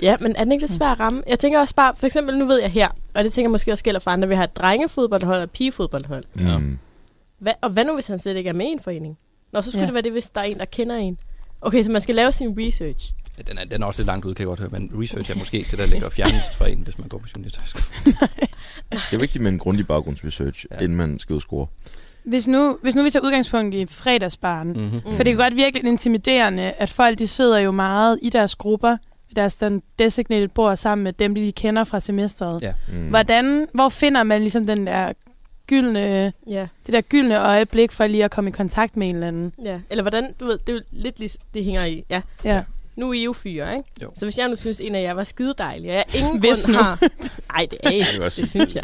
[0.03, 1.23] Ja, men er den ikke lidt svær at ramme?
[1.29, 3.73] Jeg tænker også bare, for eksempel nu ved jeg her, og det tænker jeg måske
[3.73, 6.25] også gælder for andre, vi har et drengefodboldhold og et pigefodboldhold.
[6.35, 6.79] Mm.
[7.39, 9.19] Hvad, og hvad nu, hvis han slet ikke er med i en forening?
[9.53, 9.83] Nå, så skulle Ja.
[9.83, 9.87] ja.
[9.87, 11.19] det være det, hvis der er en, der kender en.
[11.61, 13.13] Okay, så man skal lave sin research.
[13.39, 15.31] Ja, Den er, den er også lidt langt ude, kan jeg godt høre, men research
[15.31, 17.85] er måske ikke det, der ligger fjernest fra en, hvis man går på journalisthøjskole.
[18.91, 20.77] Det er vigtigt med en grundig baggrundsresearch, Ja.
[20.77, 20.83] ja.
[20.85, 21.67] inden man skal ud score.
[22.25, 24.79] Hvis nu, hvis nu vi tager udgangspunkt i fredagsbaren, mm.
[24.81, 25.01] Mm-hmm.
[25.03, 28.57] for det kan godt virke lidt intimiderende, at folk de sidder jo meget i deres
[28.57, 28.97] grupper,
[29.31, 32.63] i deres den designated bord sammen med dem, de kender fra semesteret.
[32.63, 32.73] Ja.
[32.93, 33.09] Mm.
[33.09, 35.13] Hvordan, hvor finder man ligesom den der
[35.67, 39.29] gyldne, Ja, det der gyldne øjeblik for lige at komme i kontakt med en eller
[39.29, 39.53] anden?
[39.65, 39.81] ja.
[39.91, 42.23] Eller hvordan, du ved, det er lidt ligesom, det hænger i, ja.
[42.45, 42.63] Ja.
[42.97, 43.89] Nu er I jo fyre, ikke?
[44.03, 44.11] Jo.
[44.17, 46.65] Så hvis jeg nu synes, en af jer var skide dejlig, og jeg ingen Hvis
[46.67, 46.83] grund nu.
[46.83, 46.99] har...
[47.53, 47.99] Nej, det er I.
[48.15, 48.83] Det også- Det synes jeg.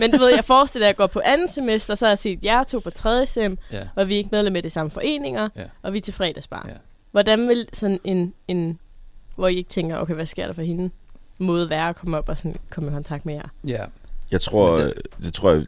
[0.00, 2.44] Men du ved, jeg forestiller, at jeg går på anden semester, så har jeg set
[2.44, 3.80] jer to på tredje sem, Ja.
[3.94, 5.62] og vi er ikke medlem af de samme foreninger, Ja.
[5.82, 6.64] og vi er til fredagsbar.
[6.68, 6.74] Ja.
[7.10, 8.78] Hvordan vil sådan en, en,
[9.36, 10.90] hvor I ikke tænker, okay, hvad sker der for hende,
[11.38, 13.48] måde være at komme op og sådan, komme i kontakt med jer?
[13.66, 13.84] ja.
[14.30, 14.92] Jeg tror, det,
[15.22, 15.62] det tror jeg,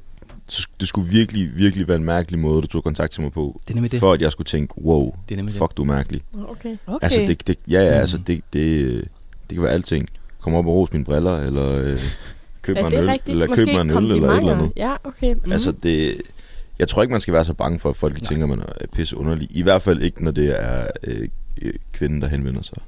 [0.81, 3.70] det skulle virkelig, virkelig være en mærkelig måde, du tog kontakt til mig på, Det
[3.70, 4.00] er nemlig det.
[4.00, 6.22] for at jeg skulle tænke, wow, Det er fuck, du er mærkelig.
[6.48, 6.76] Okay.
[6.87, 6.98] Okay.
[7.05, 8.00] Altså, det, det, ja, ja, Mm.
[8.00, 8.94] altså, det, det,
[9.50, 10.09] det kan være alting.
[10.40, 11.98] Kom op og ros mine briller, eller øh,
[12.62, 13.33] køb Ja, mig det en øl, rigtigt.
[13.33, 14.72] eller køb mig en øl, eller et eller andet.
[14.76, 15.35] Ja, okay.
[15.44, 15.52] Mm.
[15.52, 16.22] Altså, det,
[16.79, 18.24] jeg tror ikke, man skal være så bange for, at folk Nej.
[18.24, 19.48] tænker, man er pisse underlig.
[19.50, 21.29] I hvert fald ikke, når det er øh,
[21.62, 22.79] øh, kvinden, der henvender sig.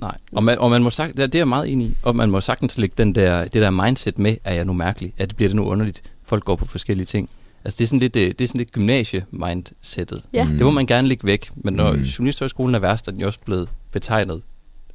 [0.00, 1.96] Nej, og man, og man må sagt, det er det er jeg meget enig i,
[2.02, 5.12] og man må sagtens lægge den der, det der mindset med, er jeg nu mærkelig,
[5.18, 7.28] at bliver det nu underligt, folk går på forskellige ting.
[7.64, 10.22] Altså det er sådan lidt, øh, det er sådan lidt gymnasie-mindsetet.
[10.32, 10.44] Ja.
[10.44, 10.50] Mm.
[10.50, 12.00] Det må man gerne lægge væk, men når Mm.
[12.02, 14.42] Journalisthøjskolen er værst, er den jo også blevet betegnet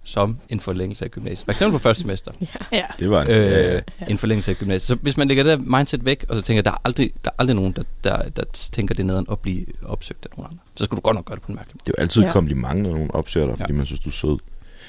[0.07, 1.45] som en forlængelse af gymnasiet.
[1.45, 2.31] For eksempel på første semester.
[2.71, 2.83] Ja.
[2.99, 3.81] Det var en, Øh, ja, ja.
[4.09, 4.81] en forlængelse af gymnasiet.
[4.87, 7.31] Så hvis man lægger det der mindset væk, og så tænker, der er aldrig, der
[7.31, 10.63] er aldrig nogen, der, der, der tænker det nederen at blive opsøgt af nogen andre.
[10.75, 11.81] Så skulle du godt nok gøre det på en mærkelig måde.
[11.85, 12.31] Det er jo altid ja.
[12.31, 13.77] kompliment, når nogen opsøger dig, fordi Ja.
[13.77, 14.37] man synes, du er sød.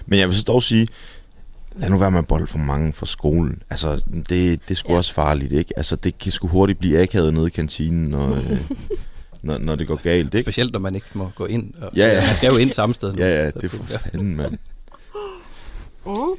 [0.06, 0.88] Men jeg vil så dog sige,
[1.76, 3.62] lad nu være med at bolle for mange fra skolen.
[3.70, 4.92] Altså, det, det er sgu Ja.
[4.92, 4.98] ja.
[4.98, 5.72] også farligt, ikke?
[5.76, 8.60] Altså, det kan sgu hurtigt blive akavet nede i kantinen, når, øh,
[9.42, 10.44] når, når det går galt, ikke?
[10.44, 11.74] Specielt når man ikke må gå ind.
[11.74, 12.26] Og, Ja, ja.
[12.26, 13.12] Man skal jo ind samme sted.
[13.12, 13.18] nu.
[13.18, 14.58] Ja, ja, det er for fanden, mand.
[16.06, 16.12] Mm.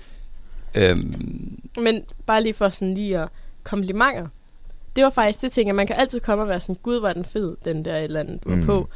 [0.76, 3.28] Øhm, Men bare lige for sådan lige at
[3.63, 4.28] komplimenter.
[4.96, 7.13] Det var faktisk det ting, at man kan altid komme og være sådan, gud, var
[7.13, 8.65] den fed, den der et eller andet, du var Mm.
[8.65, 8.89] på.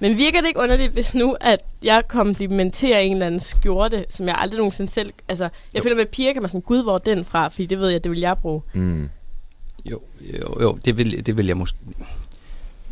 [0.00, 4.26] Men virker det ikke underligt, hvis nu, at jeg komplimenterer en eller anden skjorte, som
[4.28, 5.12] jeg aldrig nogensinde selv...
[5.28, 5.82] Altså, jeg Jo.
[5.82, 7.48] føler med piger, kan man sådan, gud, hvor er den fra?
[7.48, 8.62] Fordi det ved jeg, det vil jeg bruge.
[8.74, 9.08] Mm.
[9.84, 11.78] jo, jo, jo det, vil, det vil jeg måske...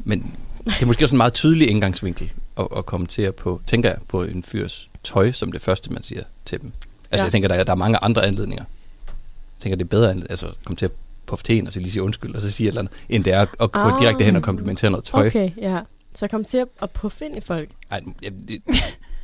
[0.04, 3.98] Men det er måske også en meget tydelig indgangsvinkel at, at kommentere på, tænker jeg,
[4.08, 6.72] på en fyrs tøj, som det første, man siger til dem.
[7.10, 7.24] Altså, Ja.
[7.24, 8.64] jeg tænker, der er, der er mange andre anledninger.
[9.06, 10.92] Jeg tænker, det er bedre, end, altså, at komme til at
[11.26, 13.32] på teen, og så lige sige undskyld, og så sige et eller andet, end det
[13.32, 13.98] er at, at gå Ah.
[14.00, 15.26] direkte hen og komplimentere noget tøj.
[15.26, 15.80] Okay, ja.
[16.14, 17.68] Så kom til at, puffe ind i folk.
[17.90, 18.00] Ej,
[18.48, 18.62] det,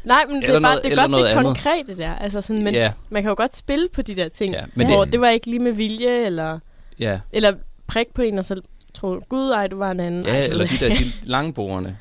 [0.05, 2.14] Nej, men det er bare noget- det er godt det konkrete der.
[2.14, 4.55] Altså sådan, men ja, man kan jo godt spille på de der ting.
[4.55, 6.59] ja, Men hvor det, det var ikke lige med vilje, eller,
[6.98, 7.55] ja, eller
[7.87, 8.61] prik på en, og så
[8.94, 10.24] tro, gud ej, du var en anden.
[10.26, 11.98] ja, Ej, eller de der de lange bordene,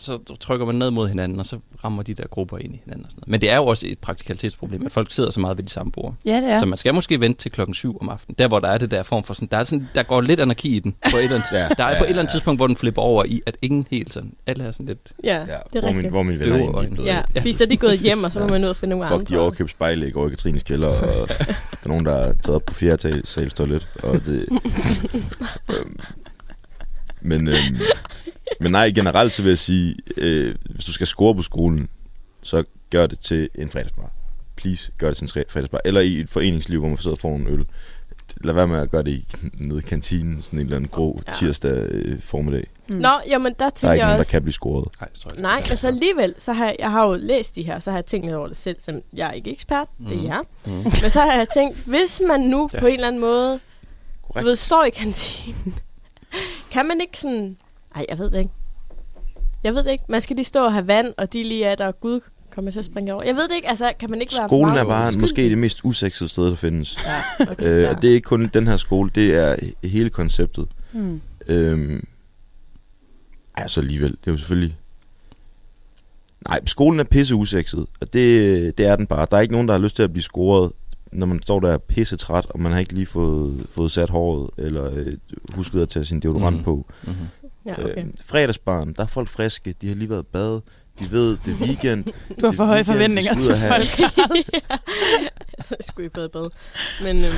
[0.00, 3.04] så trykker man ned mod hinanden, og så rammer de der grupper ind i hinanden.
[3.04, 3.30] Og sådan noget.
[3.30, 5.92] Men det er jo også et praktikalitetsproblem, at folk sidder så meget ved de samme
[5.92, 6.14] bord.
[6.24, 6.58] Ja, det er.
[6.58, 8.36] Så man skal måske vente til klokken 7 om aftenen.
[8.38, 10.40] Der, hvor der er det der form for sådan, der, er sådan, der går lidt
[10.40, 10.94] anarki i den.
[11.10, 12.34] På et eller andet, ja, der er ja, på et eller andet ja.
[12.34, 15.12] tidspunkt, hvor den flipper over i, at ingen helt sådan, alle er sådan lidt...
[15.24, 15.96] Ja, ja det er hvor rigtigt.
[15.96, 17.06] Min, hvor mine venner er blevet...
[17.06, 19.06] Ja, fordi så er de gået hjem, og så må man ud og finde nogle
[19.06, 19.34] Fuck, andre.
[19.36, 22.56] de overkøbt spejle i går i Katrines kælder, og der er nogen, der er taget
[22.56, 24.48] op på fjerde toilet, og det...
[25.70, 26.00] øhm,
[27.30, 27.80] men, øhm,
[28.60, 31.88] men nej, generelt så vil jeg sige, øh, hvis du skal score på skolen,
[32.42, 34.10] så gør det til en fredagsbar.
[34.56, 35.80] Please, gør det til en fredagsbar.
[35.84, 37.66] Eller i et foreningsliv, hvor man sidder og får en øl.
[38.44, 39.26] Lad være med at gøre det i,
[39.64, 41.32] nede i kantinen, sådan en eller anden grå ja.
[41.32, 42.66] tirsdag øh, formiddag.
[42.88, 42.96] Mm.
[42.96, 44.30] Nå, jamen der tænker Der er ikke jeg nogen, også...
[44.30, 44.88] der kan blive scoret.
[45.00, 47.90] Nej, Nej men så alligevel, så har jeg, jeg har jo læst de her, så
[47.90, 50.06] har jeg tænkt lidt over det selv, som jeg er ikke ekspert, mm.
[50.06, 50.40] det er jeg.
[50.66, 50.72] Mm.
[50.72, 52.80] Men så har jeg tænkt, hvis man nu ja.
[52.80, 53.60] på en eller anden måde,
[54.22, 54.44] Korrekt.
[54.44, 55.74] du ved, står i kantinen,
[56.72, 57.56] kan man ikke sådan...
[57.94, 58.50] Ej, jeg ved det ikke.
[59.64, 60.04] Jeg ved det ikke.
[60.08, 62.70] Man skal lige stå og have vand, og de lige er der, og Gud kommer
[62.70, 63.24] til at springe over.
[63.24, 65.20] Jeg ved det ikke, altså kan man ikke være Skolen er bare uskyldig?
[65.20, 66.98] måske det mest usexede sted, der findes.
[67.06, 67.92] Ja, okay, øh, ja.
[67.92, 70.68] Det er ikke kun den her skole, det er hele konceptet.
[70.92, 71.20] Hmm.
[71.46, 72.06] Øhm,
[73.54, 74.76] altså alligevel, det er jo selvfølgelig...
[76.48, 79.26] Nej, skolen er pisse usexet, og det, det er den bare.
[79.30, 80.72] Der er ikke nogen, der har lyst til at blive scoret
[81.12, 84.50] når man står der pisse træt, og man har ikke lige fået, fået sat håret,
[84.58, 85.12] eller øh,
[85.54, 86.62] husket at tage sin deodorant mm.
[86.62, 86.86] på.
[87.02, 87.39] Mm-hmm.
[87.78, 88.04] Ja, okay.
[88.04, 90.62] øh, fredagsbarn, der er folk friske, de har lige været bade,
[90.98, 92.04] de ved, det er weekend.
[92.40, 94.00] Du har for høje forventninger til folk.
[95.70, 96.50] jeg skulle i bade bad.
[97.02, 97.34] Men, øhm,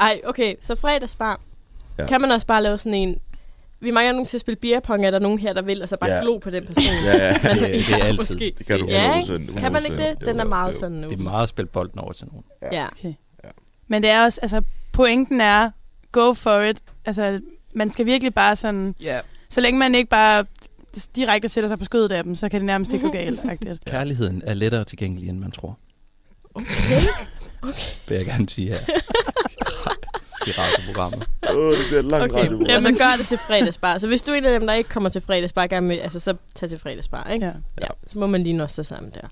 [0.00, 1.40] ej, okay, så fredagsbar.
[1.98, 2.06] Ja.
[2.06, 3.18] Kan man også bare lave sådan en,
[3.80, 5.96] vi mangler nogen til at spille beerpong, er der nogen her, der vil, og så
[6.00, 6.20] bare ja.
[6.22, 6.84] glo på den person.
[7.04, 8.16] ja, ja, Men, det, det er altid.
[8.16, 8.54] Måske.
[8.58, 10.20] Det kan du ja, sådan, Kan man ikke det?
[10.26, 11.08] Den er meget sådan nu.
[11.08, 12.44] Det er meget at spille bolden over til nogen.
[12.62, 12.68] Ja.
[12.72, 12.86] ja.
[12.86, 13.14] Okay.
[13.44, 13.48] ja.
[13.88, 14.62] Men det er også, altså
[14.92, 15.70] pointen er,
[16.12, 16.78] go for it.
[17.04, 17.40] Altså,
[17.74, 19.22] man skal virkelig bare sådan, yeah.
[19.48, 20.44] så længe man ikke bare
[21.16, 23.40] direkte sætter sig på skødet af dem, så kan det nærmest ikke gå galt.
[23.86, 25.78] Kærligheden er lettere tilgængelig, end man tror.
[26.54, 26.66] Okay.
[27.62, 27.72] okay.
[28.08, 28.78] Det vil jeg gerne sige her.
[30.46, 31.28] i radioprogrammet.
[31.50, 32.42] Åh, oh, det bliver et langt okay.
[32.42, 32.70] radioprogram.
[32.70, 33.98] Jamen, så gør det til fredagsbar.
[33.98, 36.20] Så hvis du er en af dem, der ikke kommer til fredagsbar, gerne med, altså,
[36.20, 37.46] så tag til fredagsbar, ikke?
[37.46, 37.52] Ja.
[37.82, 37.86] ja.
[38.06, 39.28] Så må man lige nå sig sammen der.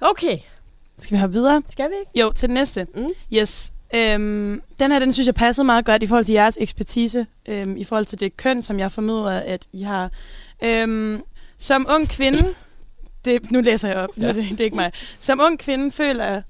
[0.00, 0.38] Okay.
[0.98, 1.62] Skal vi have videre?
[1.68, 2.20] Skal vi ikke?
[2.20, 2.86] Jo, til den næste.
[2.94, 3.08] Mm.
[3.32, 3.72] Yes.
[3.94, 7.76] Øhm, den her, den synes jeg passede meget godt i forhold til jeres ekspertise, øhm,
[7.76, 10.10] i forhold til det køn, som jeg formoder, at I har.
[10.64, 11.22] Øhm,
[11.58, 12.38] som ung kvinde,
[13.24, 14.28] det, nu læser jeg op, ja.
[14.28, 14.92] det, det er ikke mig.
[15.18, 16.42] Som ung kvinde føler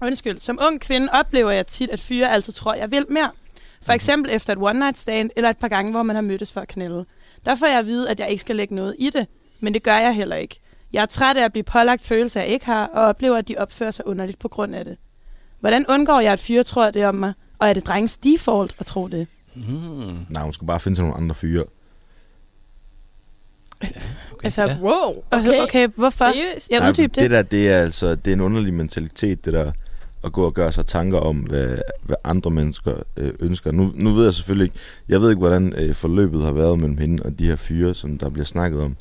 [0.00, 0.38] Undskyld.
[0.40, 3.30] Som ung kvinde oplever jeg tit, at fyre altid tror, jeg vil mere.
[3.82, 3.94] For mhm.
[3.94, 6.60] eksempel efter et one night stand, eller et par gange, hvor man har mødtes for
[6.60, 7.04] at knælde.
[7.46, 9.26] Der får jeg at vide, at jeg ikke skal lægge noget i det,
[9.60, 10.60] men det gør jeg heller ikke.
[10.92, 13.56] Jeg er træt af at blive pålagt følelser, jeg ikke har, og oplever, at de
[13.58, 14.96] opfører sig underligt på grund af det.
[15.60, 17.32] Hvordan undgår jeg, at fyre tror det om mig?
[17.58, 19.26] Og er det drengens default at tro det?
[19.54, 20.26] Mm.
[20.30, 21.64] Nej, hun skal bare finde sig nogle andre fyre.
[23.82, 23.88] Ja,
[24.32, 24.44] okay.
[24.44, 24.78] Altså, ja.
[24.80, 25.22] wow.
[25.30, 26.32] Okay, okay hvorfor?
[26.32, 26.70] Seriøst?
[26.70, 27.22] Jeg uddyb det.
[27.22, 29.72] Det der, det er, altså, det er en underlig mentalitet, det der
[30.24, 33.72] at gå og gøre sig tanker om, hvad, hvad andre mennesker øh, ønsker.
[33.72, 34.76] Nu, nu ved jeg selvfølgelig ikke,
[35.08, 38.18] jeg ved ikke, hvordan øh, forløbet har været mellem hende og de her fyre, som
[38.18, 38.96] der bliver snakket om.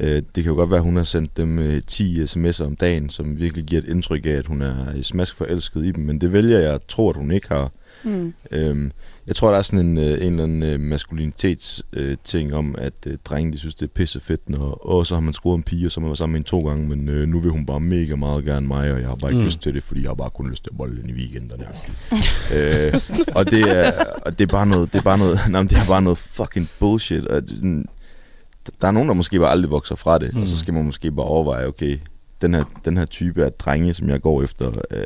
[0.00, 2.76] Øh, det kan jo godt være, at hun har sendt dem øh, 10 sms'er om
[2.76, 6.20] dagen, som virkelig giver et indtryk af, at hun er smask forelsket i dem, men
[6.20, 7.70] det vælger jeg at tro, at hun ikke har.
[8.04, 8.34] Mm.
[8.50, 8.92] Øhm,
[9.26, 12.74] jeg tror, der er sådan en, øh, en eller anden øh, maskulinitetsting øh, ting om,
[12.78, 15.56] at øh, drenge de synes, det er pisse fedt, når og så har man scoret
[15.56, 17.66] en pige, som man var sammen med en to gange, men øh, nu vil hun
[17.66, 19.46] bare mega meget gerne mig, og jeg har bare ikke mm.
[19.46, 21.66] lyst til det, fordi jeg har bare kun lyst til at bolle i weekenderne.
[22.56, 23.00] øh,
[23.34, 23.92] og det er,
[24.26, 26.68] og det er bare noget, det er bare noget, nej, det er bare noget fucking
[26.78, 27.26] bullshit.
[27.26, 27.42] Og,
[28.80, 30.42] der er nogen, der måske bare aldrig vokser fra det, mm.
[30.42, 31.98] og så skal man måske bare overveje, okay,
[32.40, 35.04] den her, den her type af drenge, som jeg går efter, øh,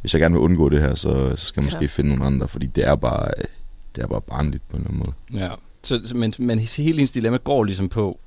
[0.00, 1.86] hvis jeg gerne vil undgå det her, så, så skal jeg måske ja.
[1.86, 3.28] finde nogle andre, fordi det er bare,
[3.96, 5.42] det er bare barnligt på en eller anden måde.
[5.44, 5.50] Ja,
[5.82, 8.20] så, men, men hele hendes dilemma går ligesom på,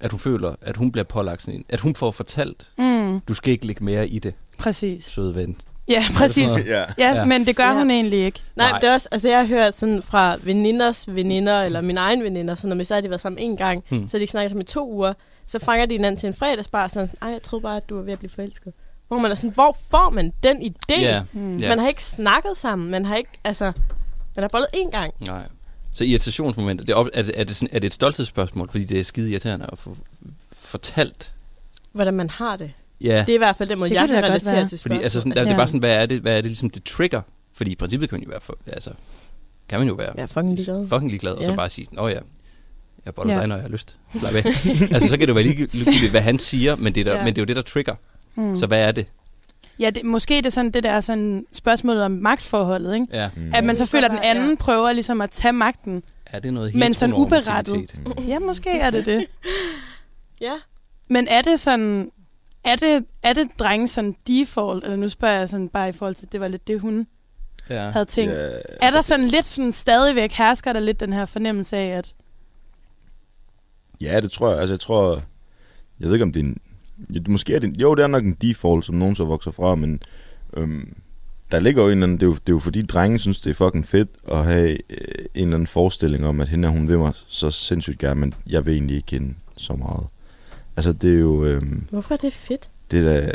[0.00, 3.20] at hun føler, at hun bliver pålagt sådan en, at hun får fortalt, mm.
[3.20, 4.34] du skal ikke lægge mere i det.
[4.58, 5.04] Præcis.
[5.04, 5.60] Søde ven.
[5.88, 6.48] Ja, præcis.
[6.66, 6.84] Ja.
[6.98, 7.74] ja, men det gør ja.
[7.74, 8.42] hun egentlig ikke.
[8.56, 11.96] Nej, Nej, det er også, altså jeg har hørt sådan fra veninders veninder, eller min
[11.96, 14.08] egen veninder, så når vi så har de været sammen en gang, hmm.
[14.08, 15.12] så har de ikke snakket sammen i to uger,
[15.46, 18.02] så fanger de hinanden til en fredagsbar, sådan, ej, jeg troede bare, at du var
[18.02, 18.72] ved at blive forelsket.
[19.08, 21.02] Hvor man er sådan, hvor får man den idé?
[21.02, 21.22] Yeah.
[21.32, 21.58] Mm.
[21.58, 21.68] Yeah.
[21.68, 23.72] Man har ikke snakket sammen, man har ikke, altså,
[24.36, 25.14] man har bollet én gang.
[25.26, 25.42] Nej.
[25.92, 29.00] Så irritationsmomentet, det er, er, det, er, det sådan, er det et stolthedsspørgsmål, fordi det
[29.00, 29.96] er skide irriterende at få
[30.52, 31.32] fortalt?
[31.92, 32.72] Hvordan man har det.
[33.00, 33.24] Ja.
[33.26, 35.32] Det er i hvert fald den måde, det jeg kan relatere til Fordi altså sådan,
[35.32, 35.44] der, ja.
[35.44, 37.22] det er bare sådan, hvad er det, hvad er det ligesom, det trigger?
[37.52, 38.90] Fordi i princippet kan man jo være, for, altså,
[39.68, 41.38] kan man jo være ja, fucking ligeglad, fucking ligeglad ja.
[41.38, 42.18] og så bare sige, åh ja,
[43.06, 43.40] jeg boller ja.
[43.40, 43.98] dig, når jeg har lyst.
[44.94, 47.24] altså, så kan det jo være ligegyldigt, hvad han siger, men det, der, ja.
[47.24, 47.94] men det er jo det, der trigger.
[48.34, 48.56] Mm.
[48.56, 49.06] Så hvad er det?
[49.78, 53.06] Ja, det, måske det er sådan det der sådan spørgsmålet om magtforholdet, ikke?
[53.12, 53.28] Ja.
[53.36, 53.50] Mm.
[53.54, 54.56] At man så føler, at den anden ja.
[54.56, 57.94] prøver ligesom at tage magten Er det noget Men sådan uberettet.
[58.28, 59.26] Ja, måske er det det.
[60.40, 60.52] ja.
[61.10, 62.10] Men er det sådan...
[62.68, 66.14] Er det, er det drenge sådan default, eller nu spørger jeg sådan bare i forhold
[66.14, 67.06] til, det var lidt det, hun
[67.70, 67.90] ja.
[67.90, 68.34] havde tænkt.
[68.34, 71.86] Ja, altså, er der sådan lidt sådan stadigvæk, hersker der lidt den her fornemmelse af,
[71.86, 72.14] at...
[74.00, 74.58] Ja, det tror jeg.
[74.60, 75.22] Altså, jeg tror...
[76.00, 76.58] Jeg ved ikke, om det er en...
[77.28, 77.76] Måske er det...
[77.76, 80.02] Jo, det er nok en default, som nogen så vokser fra, men...
[80.56, 80.96] Øhm,
[81.50, 83.40] der ligger jo en eller anden, det er jo, det er jo fordi drenge synes,
[83.40, 84.78] det er fucking fedt at have øh,
[85.34, 88.34] en eller anden forestilling om, at hende er hun vil mig så sindssygt gerne, men
[88.46, 90.06] jeg vil egentlig ikke hende så meget.
[90.78, 91.44] Altså det er jo...
[91.44, 92.70] Øh, Hvorfor er det fedt?
[92.90, 93.32] Det er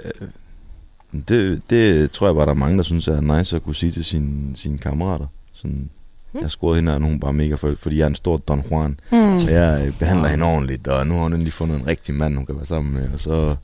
[1.28, 3.92] det, det tror jeg bare, der er mange, der synes er nice at kunne sige
[3.92, 5.28] til sine, sine kammerater.
[5.54, 5.90] Sådan,
[6.32, 6.42] hmm.
[6.42, 9.00] Jeg scorede hende, og hun bare mega for, fordi jeg er en stor Don Juan.
[9.10, 9.40] Hmm.
[9.40, 12.36] Så jeg øh, behandler hende ordentligt, og nu har hun endelig fundet en rigtig mand,
[12.36, 13.56] hun kan være sammen med, og så,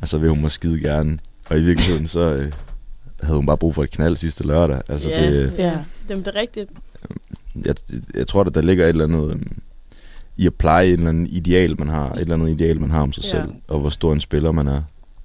[0.00, 1.18] og så vil hun mig skide gerne.
[1.48, 2.52] Og i virkeligheden, så, øh,
[3.22, 4.82] havde hun bare brug for et knald sidste lørdag.
[4.88, 5.78] Altså, ja, det, ja.
[6.08, 6.70] Jamen, det er rigtigt.
[7.64, 7.74] Jeg,
[8.14, 9.42] jeg tror, at der ligger et eller andet um,
[10.40, 13.02] i at pleje et eller andet ideal, man har, et eller andet ideal, man har
[13.02, 13.28] om sig ja.
[13.28, 14.82] selv, og hvor stor en spiller man er,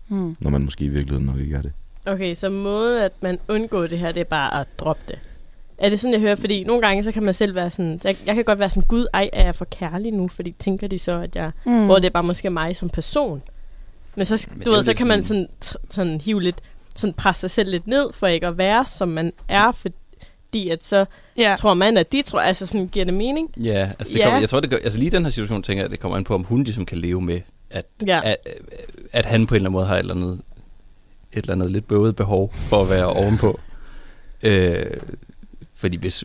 [0.07, 0.35] hmm.
[0.39, 1.71] når man måske i virkeligheden nok ikke er det.
[2.05, 5.19] Okay, så måde, at man undgår det her, det er bare at droppe det.
[5.77, 6.35] Er det sådan, jeg hører?
[6.35, 7.99] Fordi nogle gange, så kan man selv være sådan...
[8.03, 10.27] Jeg, jeg kan godt være sådan, gud, ej, er jeg for kærlig nu?
[10.27, 11.51] Fordi tænker de så, at jeg...
[11.65, 11.85] Mm.
[11.85, 13.41] Hvor det er bare måske mig som person.
[14.15, 15.47] Men så, Men du ved, så kan man sådan,
[15.89, 16.61] sådan hive lidt
[16.95, 19.71] sådan presse sig selv lidt ned, for ikke at være, som man er,
[20.55, 21.05] fordi at så
[21.37, 21.55] ja.
[21.59, 23.51] tror man, at de tror, altså sådan giver det mening.
[23.57, 24.23] Ja, altså det ja.
[24.23, 26.17] Kommer, jeg tror, det gør, altså lige den her situation, tænker jeg, at det kommer
[26.17, 28.21] an på, om hun ligesom kan leve med, at, ja.
[28.23, 28.37] at,
[29.11, 30.41] at han på en eller anden måde har et eller andet,
[31.33, 33.59] et eller andet lidt bøvet behov for at være ovenpå.
[34.43, 34.85] Øh,
[35.75, 36.23] fordi hvis,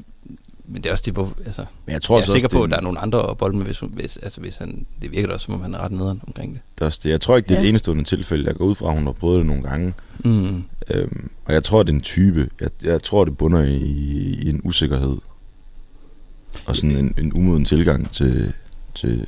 [0.72, 2.70] men det er også det, hvor, altså, men jeg, tror jeg er sikker på, at
[2.70, 5.34] der er nogle andre at bolde med, hvis, hvis, altså, hvis han, det virker da
[5.34, 6.60] også, som om han er ret nederen omkring det.
[6.74, 7.10] det, er også det.
[7.10, 7.62] Jeg tror ikke, det er ja.
[7.62, 8.46] det eneste tilfælde.
[8.46, 9.94] Jeg går ud fra, at hun har prøvet det nogle gange.
[10.24, 10.64] Mm.
[10.88, 12.50] Øhm, og jeg tror, det er en type.
[12.60, 13.76] Jeg, jeg tror, det bunder i,
[14.42, 15.16] i en usikkerhed.
[16.66, 18.52] Og sådan en, en umoden tilgang til,
[18.94, 19.26] til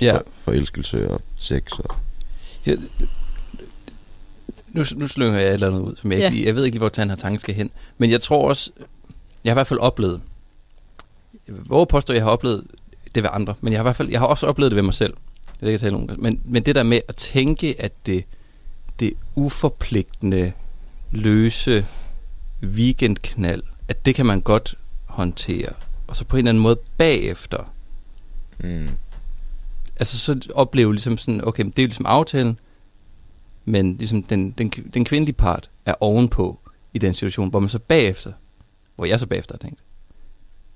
[0.00, 0.16] ja.
[0.16, 1.72] for, forelskelse og sex.
[1.72, 1.96] Og
[2.66, 2.74] ja,
[4.72, 6.30] nu, nu slynger jeg et eller andet ud, som jeg, ja.
[6.30, 7.70] ikke, jeg ved ikke lige, hvor den her tanke skal hen.
[7.98, 8.70] Men jeg tror også,
[9.44, 10.20] jeg har i hvert fald oplevet,
[11.46, 12.66] hvor påstår jeg har oplevet
[13.14, 14.82] det ved andre, men jeg har i hvert fald, jeg har også oplevet det ved
[14.82, 15.14] mig selv.
[15.60, 16.10] Det kan tale om.
[16.18, 18.24] Men, men det der med at tænke, at det,
[19.00, 20.52] det uforpligtende,
[21.10, 21.86] løse
[22.62, 24.74] weekendknald, at det kan man godt
[25.06, 25.72] håndtere.
[26.06, 27.72] Og så på en eller anden måde bagefter.
[28.58, 28.88] Mm.
[29.96, 32.58] Altså så opleve ligesom sådan, okay, det er ligesom aftalen,
[33.64, 36.58] men ligesom den, den, den kvindelige part er ovenpå
[36.94, 38.32] i den situation, hvor man så bagefter
[38.98, 39.80] hvor jeg så bagefter har tænkt,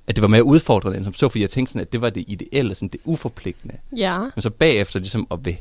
[0.06, 2.10] at det var mere udfordrende end som så, fordi jeg tænkte sådan, at det var
[2.10, 3.76] det ideelle, sådan det uforpligtende.
[3.96, 4.18] Ja.
[4.18, 5.56] Men så bagefter ligesom at vil,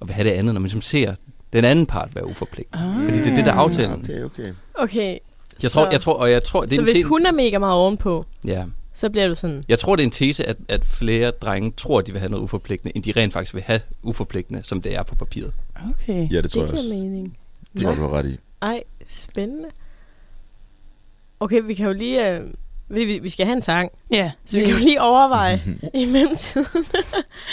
[0.00, 1.14] at vil have det andet, når man ligesom ser
[1.52, 2.84] den anden part være uforpligtende.
[2.84, 3.04] Ah.
[3.04, 4.02] Fordi det er det, der er aftalen.
[4.04, 4.52] Okay, okay.
[4.74, 5.18] Okay.
[5.62, 7.58] Jeg tror, jeg tror, og jeg tror, det er så hvis tese, hun er mega
[7.58, 8.64] meget ovenpå, ja.
[8.94, 9.64] så bliver du sådan...
[9.68, 12.30] Jeg tror, det er en tese, at, at flere drenge tror, at de vil have
[12.30, 15.52] noget uforpligtende, end de rent faktisk vil have uforpligtende, som det er på papiret.
[15.90, 16.32] Okay.
[16.32, 16.94] Ja, det tror det jeg også.
[16.94, 17.38] mening.
[17.72, 18.38] Det tror du har ret i.
[18.62, 19.68] Ej, spændende.
[21.40, 22.30] Okay, vi kan jo lige...
[22.30, 22.40] Øh,
[22.88, 23.90] vi, vi skal have en sang.
[24.10, 24.32] Ja.
[24.46, 25.62] Så vi kan jo lige overveje
[25.94, 26.84] i mellemtiden.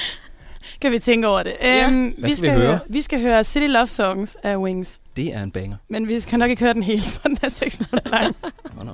[0.81, 1.53] kan vi tænke over det.
[1.61, 1.87] Ja.
[1.87, 2.79] Um, Hvad vi skal vi høre?
[2.89, 4.99] Vi skal høre City Love Songs af Wings.
[5.15, 5.77] Det er en banger.
[5.89, 8.35] Men vi skal nok ikke høre den hele, for den er 6 minutter lang.
[8.83, 8.93] no.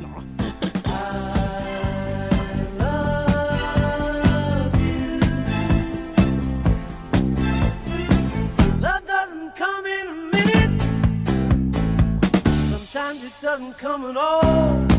[0.00, 0.67] Sometimes it
[13.48, 14.97] doesn't come at all.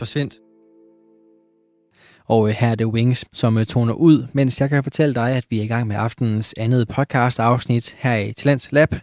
[0.00, 0.34] Kasper Svendt.
[2.28, 5.30] Og øh, her er det Wings, som øh, toner ud, mens jeg kan fortælle dig,
[5.30, 8.94] at vi er i gang med aftenens andet podcast-afsnit her i Talents Lab.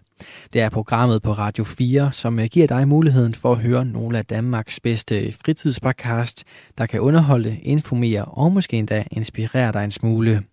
[0.54, 4.18] Det er programmet på Radio 4, som øh, giver dig muligheden for at høre nogle
[4.18, 6.44] af Danmarks bedste fritidspodcast,
[6.78, 10.44] der kan underholde, informere og måske endda inspirere dig en smule.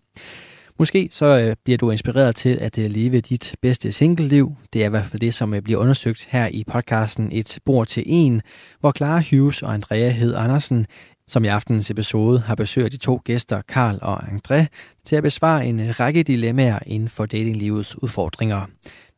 [0.79, 4.55] Måske så øh, bliver du inspireret til at øh, leve dit bedste single-liv.
[4.73, 7.87] Det er i hvert fald det, som øh, bliver undersøgt her i podcasten Et bord
[7.87, 8.41] til en,
[8.79, 10.85] hvor Clara Hughes og Andrea Hed Andersen,
[11.27, 14.65] som i aftenens episode har besøgt de to gæster, Karl og André,
[15.05, 18.65] til at besvare en øh, række dilemmaer inden for datinglivets udfordringer.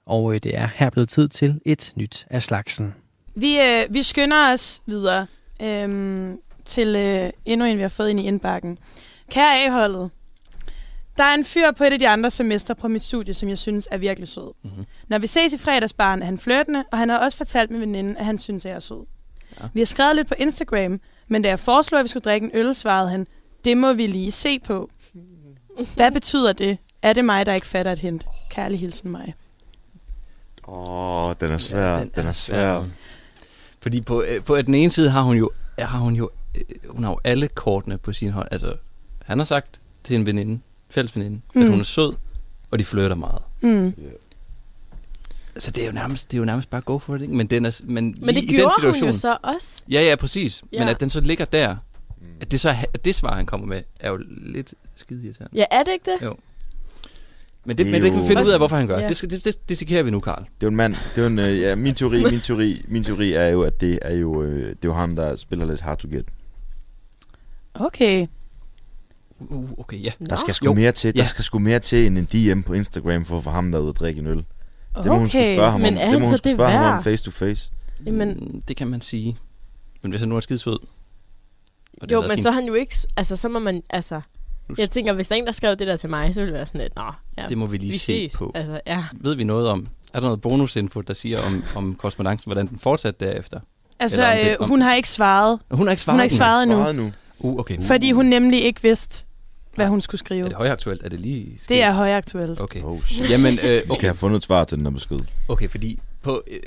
[0.06, 2.94] Og øh, det er her blevet tid til et nyt af slagsen.
[3.36, 5.28] Vi, øh, vi skynder os videre
[5.62, 6.30] øh,
[6.66, 8.78] til øh, endnu en, vi har fået ind i indbakken.
[9.32, 10.10] Kære A-holdet,
[11.18, 13.58] der er en fyr på et af de andre semester på mit studie, som jeg
[13.58, 14.54] synes er virkelig sød.
[14.64, 14.86] Mm-hmm.
[15.08, 18.20] Når vi ses i fredagsbaren, er han flirtende, og han har også fortalt min veninde,
[18.20, 19.06] at han synes, at jeg er sød.
[19.62, 19.68] Ja.
[19.74, 22.52] Vi har skrevet lidt på Instagram, men da jeg foreslog, at vi skulle drikke en
[22.54, 23.28] øl, svarede han,
[23.66, 24.90] det må vi lige se på.
[25.96, 26.78] Hvad betyder det?
[27.02, 28.26] Er det mig, der ikke fatter et hint?
[28.50, 29.34] Kærlig hilsen mig.
[30.68, 31.94] Åh, oh, den er svær.
[31.94, 32.84] Ja, den, den er svær.
[33.82, 37.04] Fordi på, øh, på den ene side har hun jo, har hun jo, øh, hun
[37.04, 38.48] har jo alle kortene på sin hånd.
[38.52, 38.76] Altså,
[39.26, 40.60] han har sagt til en veninde,
[40.90, 41.62] fælles veninde, mm.
[41.62, 42.14] at hun er sød,
[42.72, 43.42] og de flytter meget.
[43.62, 43.70] Mm.
[43.70, 43.94] Yeah.
[45.56, 47.36] Altså, det er jo nærmest, det er jo nærmest bare go for it, ikke?
[47.36, 49.84] Men, den er, men, men det i gjorde den situation, hun jo så også.
[49.92, 50.64] Ja, ja, præcis.
[50.74, 50.80] Ja.
[50.80, 51.76] Men at den så ligger der,
[52.22, 52.28] mm.
[52.42, 55.58] at det så at det svar, han kommer med, er jo lidt skide irriterende.
[55.58, 56.26] Ja, er det ikke det?
[56.26, 56.36] Jo.
[57.66, 59.00] Men det, det men det kan vi finde ud af, hvorfor han gør.
[59.00, 59.08] Ja.
[59.08, 60.40] Det, det, det dissekerer vi nu, Karl.
[60.40, 60.96] Det er jo en mand.
[61.16, 64.00] Det er en, øh, ja, min teori, min teori, min teori er jo, at det
[64.02, 66.26] er jo, øh, det er jo ham, der spiller lidt hard to get.
[67.74, 68.28] Okay.
[69.40, 70.12] Uh, okay, ja.
[70.30, 71.16] Der skal sgu mere til.
[71.16, 73.90] Der skal sgu mere til end en DM på Instagram for at få ham derude
[73.90, 74.46] at drikke en øl.
[74.94, 75.04] Okay.
[75.04, 76.12] Det må hun spørge ham men om.
[76.12, 77.72] Det må hun spørge ham om face to face.
[78.06, 79.38] Jamen, mm, det kan man sige.
[80.02, 80.80] Men hvis han nu er skidesød.
[82.12, 82.44] Jo, men fint.
[82.44, 82.96] så han jo ikke...
[83.18, 83.84] Altså, så må man...
[83.90, 84.22] Altså,
[84.78, 86.58] jeg tænker, hvis der er en, der skrev det der til mig, så ville det
[86.58, 88.38] være sådan lidt, nå, ja, Det må vi lige vi se ses.
[88.38, 88.52] på.
[88.56, 89.06] Altså, ja.
[89.14, 89.88] Ved vi noget om...
[90.14, 93.60] Er der noget bonusinfo, der siger om, om korrespondancen, hvordan den fortsatte derefter?
[94.00, 94.70] Altså, om det, øh, om...
[94.70, 95.60] hun har ikke svaret.
[95.72, 97.04] Hun har ikke svaret, hun har ikke svaret, nu.
[97.04, 97.12] nu.
[97.40, 97.82] Uh, okay.
[97.82, 99.26] Fordi hun nemlig ikke vidste,
[99.78, 100.44] hvad hun skulle skrive.
[100.44, 101.04] Er det højaktuelt?
[101.06, 101.70] Er det lige sket?
[101.70, 102.62] Det er højaktuelt.
[102.62, 102.82] Okay.
[102.84, 103.82] Oh, Jamen, øh, okay.
[103.82, 105.20] Vi skal have fundet et svar til den her besked.
[105.48, 106.44] Okay, fordi på...
[106.48, 106.60] Øh,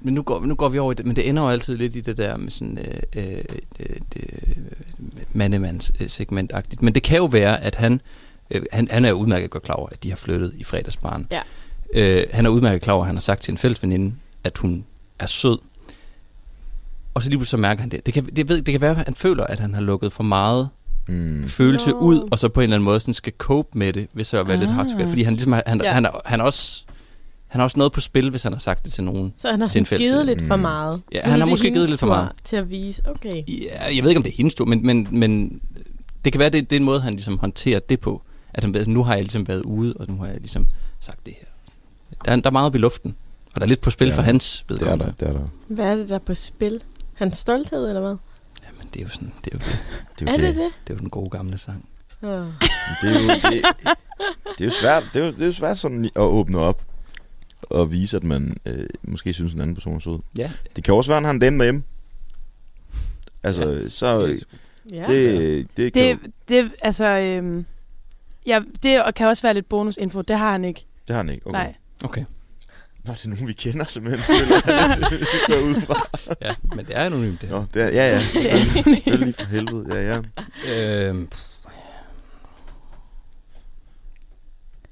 [0.00, 1.96] men nu går, nu går vi over i det, men det ender jo altid lidt
[1.96, 3.42] i det der med sådan øh, øh,
[3.78, 4.58] det, det,
[5.32, 6.82] mandemands øh, segmentagtigt.
[6.82, 8.00] Men det kan jo være, at han,
[8.50, 11.26] øh, han, han er udmærket godt klar over, at de har flyttet i fredagsbarn.
[11.30, 11.40] Ja.
[11.94, 14.14] Øh, han er udmærket klar over, at han har sagt til en fælles veninde,
[14.44, 14.84] at hun
[15.18, 15.58] er sød.
[17.14, 18.06] Og så lige pludselig så mærker han det.
[18.06, 20.22] Det kan, det, ved, det kan være, at han føler, at han har lukket for
[20.22, 20.68] meget
[21.08, 21.48] mm.
[21.48, 21.98] følelse no.
[21.98, 24.46] ud, og så på en eller anden måde sådan skal cope med det, hvis at
[24.46, 24.60] være ah.
[24.60, 25.08] lidt hardcore.
[25.08, 25.92] Fordi han, ligesom, han, ja.
[25.92, 26.84] han, han, han, også,
[27.46, 29.34] han har også noget på spil, hvis han har sagt det til nogen.
[29.38, 30.62] Så han har til givet lidt for mm.
[30.62, 31.00] meget.
[31.12, 32.30] Ja, så han har måske givet lidt for meget.
[32.44, 33.42] Til at vise, okay.
[33.48, 35.60] Ja, jeg ved ikke, om det er hendes tur, men, men, men
[36.24, 38.22] det kan være, det, det er en måde, han ligesom håndterer det på.
[38.54, 40.66] At han, altså, nu har jeg ligesom været ude, og nu har jeg ligesom
[41.00, 41.46] sagt det her.
[42.24, 43.14] Der er, der er meget op i luften,
[43.54, 45.04] og der er lidt på spil for hans vedkommende.
[45.04, 45.74] Det er der, det er der.
[45.74, 46.82] Hvad er det, der er på spil?
[47.14, 48.16] Hans stolthed, eller hvad?
[48.78, 49.78] Jamen, det er jo sådan, det er jo det.
[50.18, 50.92] det er, jo er det, det det?
[50.92, 51.88] er jo den gode gamle sang.
[52.22, 52.30] Oh.
[53.02, 53.64] det, er jo, det,
[54.58, 56.82] det, er jo svært, det er jo, det er jo svært sådan at åbne op
[57.62, 60.18] og vise, at man øh, måske synes, en anden person er sød.
[60.38, 60.50] Ja.
[60.76, 61.82] Det kan også være, at han har en dame derhjemme.
[63.42, 63.88] Altså, ja.
[63.88, 64.38] så...
[64.90, 65.04] Ja.
[65.06, 66.18] Det, det, det,
[66.48, 67.66] det, altså, øhm,
[68.46, 70.20] ja, det kan også være lidt bonusinfo.
[70.20, 70.86] Det har han ikke.
[71.08, 71.58] Det har han ikke, okay.
[71.58, 71.74] Nej.
[72.04, 72.24] Okay.
[73.08, 74.36] Nå, det er nogen, vi kender simpelthen.
[75.48, 76.08] det ud fra.
[76.42, 78.64] ja, men det er anonymt, det Nå, det er, ja, ja.
[79.16, 80.20] Lige for helvede, ja,
[80.66, 81.08] ja.
[81.08, 81.28] Øhm,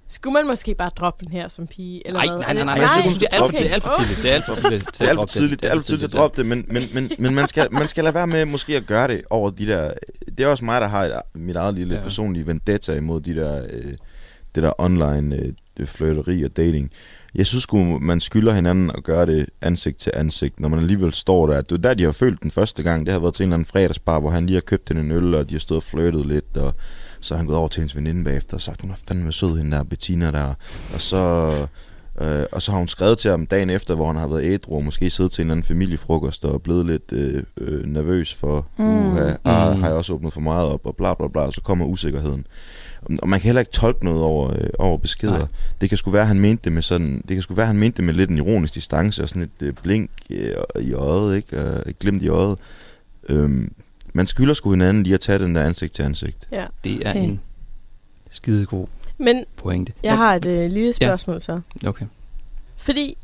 [0.09, 2.07] Skulle man måske bare droppe den her som pige?
[2.07, 2.39] Eller nej, hvad?
[2.39, 2.89] nej, nej, nej, nej.
[2.95, 3.71] Jeg synes, det er alt for, okay.
[3.71, 4.23] alt for tidligt.
[4.23, 4.99] Det er alt for tidligt.
[4.99, 6.83] Det er alt for tidligt, det er alt for tidligt at droppe det, men, men,
[6.95, 9.67] men, men man, skal, man skal lade være med måske at gøre det over de
[9.67, 9.93] der...
[10.39, 12.03] Det er også mig, der har et, mit eget lille ja.
[12.03, 13.93] personlige vendetta imod de der, øh,
[14.55, 16.93] det der online øh, flirteri og dating.
[17.37, 21.13] Jeg synes sgu, man skylder hinanden at gøre det ansigt til ansigt, når man alligevel
[21.13, 21.61] står der.
[21.61, 23.07] Det er der, de har følt den første gang.
[23.07, 25.11] Det har været til en eller anden fredagsbar, hvor han lige har købt hende en
[25.11, 26.75] øl, og de har stået og flirtet lidt, og
[27.21, 29.59] så har han gået over til hendes veninde bagefter og sagt, hun er fandme sød,
[29.59, 30.55] hende der Bettina der.
[30.95, 31.53] Og så,
[32.21, 34.77] øh, og så har hun skrevet til ham dagen efter, hvor han har været ædru,
[34.77, 38.67] og måske siddet til en eller anden familiefrokost og blevet lidt øh, øh, nervøs for,
[38.77, 39.07] mm.
[39.09, 39.81] uh, ah, mm.
[39.81, 42.47] har jeg også åbnet for meget op, og bla bla bla, og så kommer usikkerheden.
[43.23, 45.39] Og man kan heller ikke tolke noget over, øh, over beskeder.
[45.39, 45.47] Nej.
[45.81, 47.97] Det kan sgu være, han mente det med sådan, det kan sgu være, han mente
[47.97, 51.65] det med lidt en ironisk distance og sådan et øh, blink øh, i øjet, ikke?
[51.65, 52.59] Og et glimt i øjet.
[53.29, 53.73] Øhm,
[54.13, 56.49] man skylder sgu hinanden lige at tage den der ansigt til ansigt.
[56.53, 56.67] Ja.
[56.85, 57.25] Det er okay.
[57.25, 57.41] en
[58.31, 58.87] skidegod
[59.19, 59.93] Men pointe.
[60.03, 61.39] jeg har et øh, lille spørgsmål ja.
[61.39, 61.61] så.
[61.87, 62.07] Okay.
[62.77, 63.17] Fordi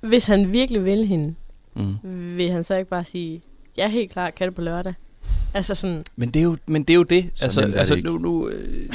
[0.00, 1.34] hvis han virkelig vil hende,
[1.74, 1.96] mm.
[2.36, 3.42] vil han så ikke bare sige,
[3.76, 4.94] ja, helt klart, kan det på lørdag?
[5.54, 6.04] Altså sådan...
[6.16, 7.30] Men det er jo, men det, er jo det.
[7.40, 8.88] Altså, det altså nu, nu, øh,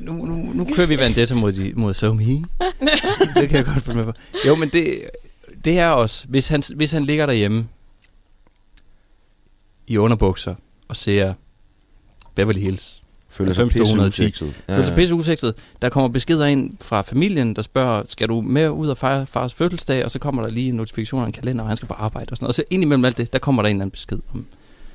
[0.00, 2.24] nu, nu, nu kører vi Vendetta mod, de, mod SoMe.
[2.24, 4.12] det kan jeg godt følge med på.
[4.46, 5.02] Jo, men det,
[5.64, 7.68] det er også, hvis han, hvis han ligger derhjemme
[9.86, 10.54] i underbukser
[10.88, 11.34] og ser
[12.34, 13.00] Beverly Hills,
[13.38, 14.62] Føler sig pisse usekset.
[14.68, 15.54] Ja, Føler sig pisse usekset.
[15.82, 19.54] Der kommer beskeder ind fra familien, der spørger, skal du med ud og fejre fars
[19.54, 20.04] fødselsdag?
[20.04, 22.30] Og så kommer der lige en notifikation af en kalender, og han skal på arbejde
[22.30, 22.50] og sådan noget.
[22.50, 24.46] Og så ind imellem alt det, der kommer der en eller anden besked om,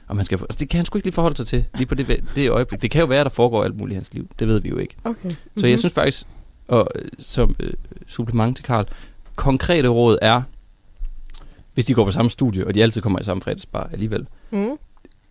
[0.07, 0.39] om han skal...
[0.41, 2.81] Altså, det kan han sgu ikke lige forholde sig til, lige på det, det øjeblik.
[2.81, 4.27] Det kan jo være, der foregår alt muligt i hans liv.
[4.39, 4.95] Det ved vi jo ikke.
[5.03, 5.19] Okay.
[5.23, 5.59] Mm-hmm.
[5.61, 5.79] Så jeg mhm.
[5.79, 6.27] synes faktisk,
[6.67, 7.73] og øh, som øh,
[8.07, 8.85] supplement til Karl,
[9.35, 10.41] konkrete råd er,
[11.73, 14.69] hvis de går på samme studie, og de altid kommer i samme fredagsbar alligevel, mm.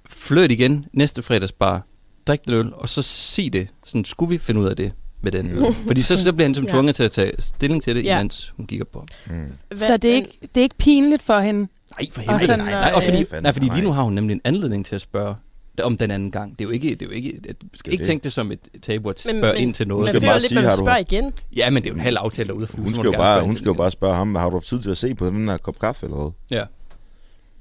[0.07, 1.83] flyt igen næste fredagsbar,
[2.27, 3.69] drik den øl, og så sig det.
[3.85, 5.75] Sådan, skulle vi finde ud af det med den øl?
[5.87, 6.71] Fordi så, så bliver han som ja.
[6.71, 8.19] tvunget til at tage stilling til det, ja.
[8.19, 9.53] imens hun kigger på mm.
[9.75, 11.61] Så det er, ikke, det er ikke pinligt for hende?
[11.61, 12.47] Nej, for helvede.
[12.47, 14.95] Nej, nej, nej, og fordi, nej, fordi lige nu har hun nemlig en anledning til
[14.95, 15.35] at spørge
[15.83, 16.53] om den anden gang.
[16.53, 18.69] Det er jo ikke, det er jo ikke, du skal ikke tænke det som et
[18.83, 20.07] tabu at spørge men, ind til noget.
[20.07, 21.13] Men, men bare sige, har du haft...
[21.13, 21.33] igen.
[21.57, 23.57] Ja, men det er jo en halv aftale derude for hun, skal jo bare, hun
[23.57, 25.57] skal jo bare spørge ham, har du haft tid til at se på den her
[25.57, 26.31] kop kaffe eller hvad?
[26.51, 26.65] Ja.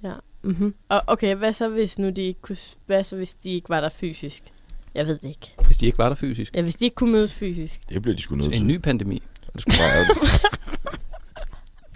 [0.03, 0.14] Ja.
[0.43, 0.73] Mm-hmm.
[0.89, 3.81] Og okay, hvad så hvis nu de ikke kunne, hvad så hvis de ikke var
[3.81, 4.43] der fysisk?
[4.95, 5.53] Jeg ved det ikke.
[5.65, 6.55] Hvis de ikke var der fysisk?
[6.55, 7.81] Ja, hvis de ikke kunne mødes fysisk.
[7.89, 8.61] Det bliver de sgu nødt til.
[8.61, 9.23] En ny pandemi.
[9.53, 10.37] Det skulle bare...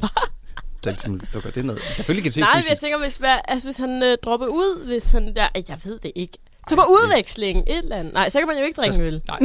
[0.83, 1.77] der lukker det ned.
[1.95, 4.85] Selvfølgelig kan det Nej, men jeg tænker, hvis, hvad, altså, hvis han øh, dropper ud,
[4.85, 5.47] hvis han der...
[5.69, 6.37] Jeg ved det ikke.
[6.69, 8.13] Så på udveksling, et eller andet.
[8.13, 9.21] Nej, så kan man jo ikke drikke øl.
[9.27, 9.39] Nej,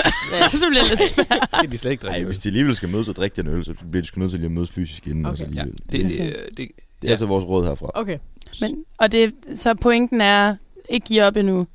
[0.51, 1.28] så, så bliver det lidt svært.
[1.51, 3.46] det kan de slet ikke drikke Nej, hvis de alligevel skal mødes og drikke den
[3.46, 5.26] øl, så bliver de sgu nødt til at mødes fysisk inden.
[5.26, 5.55] Okay.
[5.55, 6.68] Ja, det, det, det, det,
[7.03, 7.90] det er altså vores råd herfra.
[7.94, 8.18] Okay.
[8.61, 10.57] Men, og det, så pointen er,
[10.88, 11.66] ikke give op endnu.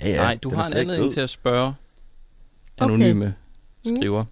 [0.00, 1.74] Ja, ja, Nej, du har en anledning til at spørge
[2.78, 3.34] anonyme
[3.86, 3.96] okay.
[3.96, 4.22] skriver.
[4.22, 4.28] Mm.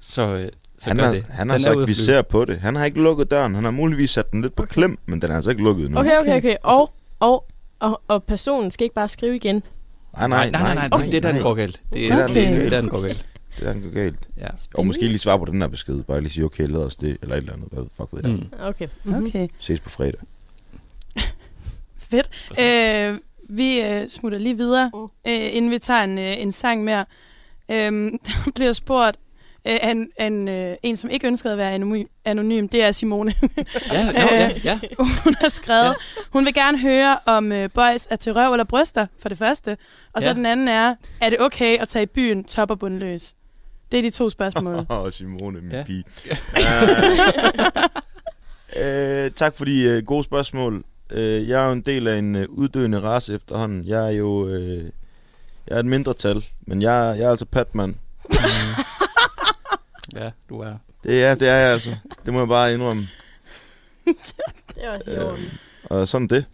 [0.00, 0.48] Så, øh,
[0.78, 1.26] så han, har, det.
[1.26, 2.58] han har sagt, at vi ser på det.
[2.58, 3.54] Han har ikke lukket døren.
[3.54, 4.72] Han har muligvis sat den lidt på okay.
[4.72, 5.98] klem, men den er altså ikke lukket nu.
[5.98, 6.56] Okay, okay, okay.
[6.62, 7.46] Og, og,
[7.78, 9.62] og, og personen skal ikke bare skrive igen?
[10.16, 11.06] Nej, nej, nej, nej, nej, okay.
[11.06, 11.82] det er der, den går galt.
[11.92, 12.34] Det er, okay.
[12.34, 13.26] det er der, den går galt.
[13.56, 14.28] Det er der, den går galt.
[14.36, 14.46] Ja.
[14.74, 16.02] Og måske lige svare på den her besked.
[16.02, 17.68] Bare lige sige, okay, lad os det, eller et eller andet.
[17.72, 18.32] Hvad fuck ved jeg.
[18.32, 18.52] Mm.
[18.60, 18.88] Okay.
[19.04, 19.26] Mm-hmm.
[19.26, 19.48] okay.
[19.58, 20.20] Ses på fredag.
[22.10, 22.30] Fedt.
[22.60, 25.08] Øh, vi øh, smutter lige videre, uh.
[25.26, 27.04] øh, inden vi tager en, øh, en sang mere.
[27.70, 27.92] Øh,
[28.26, 29.18] der bliver spurgt
[29.68, 33.34] øh, en, en, øh, en, som ikke ønskede at være anonym, anonym det er Simone.
[33.92, 34.80] ja, no, ja, ja.
[35.24, 35.94] hun har skrevet, ja.
[36.30, 39.76] hun vil gerne høre, om øh, boys er til røv eller bryster, for det første.
[40.12, 40.34] Og så ja.
[40.34, 43.34] den anden er, er det okay at tage i byen top og bundløs?
[43.92, 44.74] Det er de to spørgsmål.
[44.74, 45.84] Åh, oh, Simone, min ja.
[45.84, 46.04] pige.
[46.26, 46.68] uh,
[48.76, 50.84] uh, tak for de uh, gode spørgsmål.
[51.10, 53.84] Øh, jeg er jo en del af en øh, uddøende race efterhånden.
[53.84, 54.90] Jeg er jo øh,
[55.68, 57.98] jeg er et mindretal, men jeg, jeg er altså Patman.
[60.16, 60.74] ja, du er.
[61.04, 61.96] Det er, det er jeg altså.
[62.26, 63.08] Det må jeg bare indrømme.
[64.68, 65.44] det er også i orden.
[65.44, 65.52] Øh,
[65.84, 66.44] og sådan det.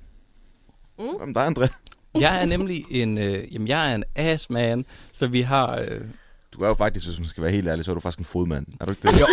[0.98, 1.04] Mm.
[1.20, 1.68] Jamen, dig, André.
[2.20, 5.78] jeg er nemlig en, øh, jamen, jeg er en ass man, så vi har...
[5.78, 6.00] Øh...
[6.54, 8.24] Du er jo faktisk, hvis man skal være helt ærlig, så er du faktisk en
[8.24, 8.66] fodmand.
[8.80, 9.20] Er du ikke det?
[9.20, 9.26] Jo.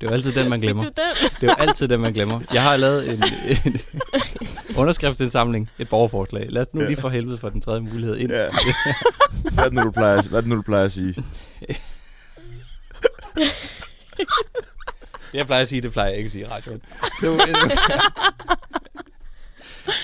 [0.00, 0.82] Det er jo altid den, man glemmer.
[0.84, 0.92] Det
[1.42, 2.40] er jo altid den, man glemmer.
[2.52, 3.24] Jeg har lavet en,
[3.64, 3.80] en
[4.80, 6.46] underskriftsindsamling, et borgerforslag.
[6.50, 8.30] Lad os nu lige for helvede for den tredje mulighed ind.
[8.32, 8.48] Ja.
[9.52, 11.14] Hvad er det nu, du plejer, hvad er det nu, du plejer at sige?
[15.34, 16.82] jeg plejer at sige, det plejer jeg ikke at sige i radioen.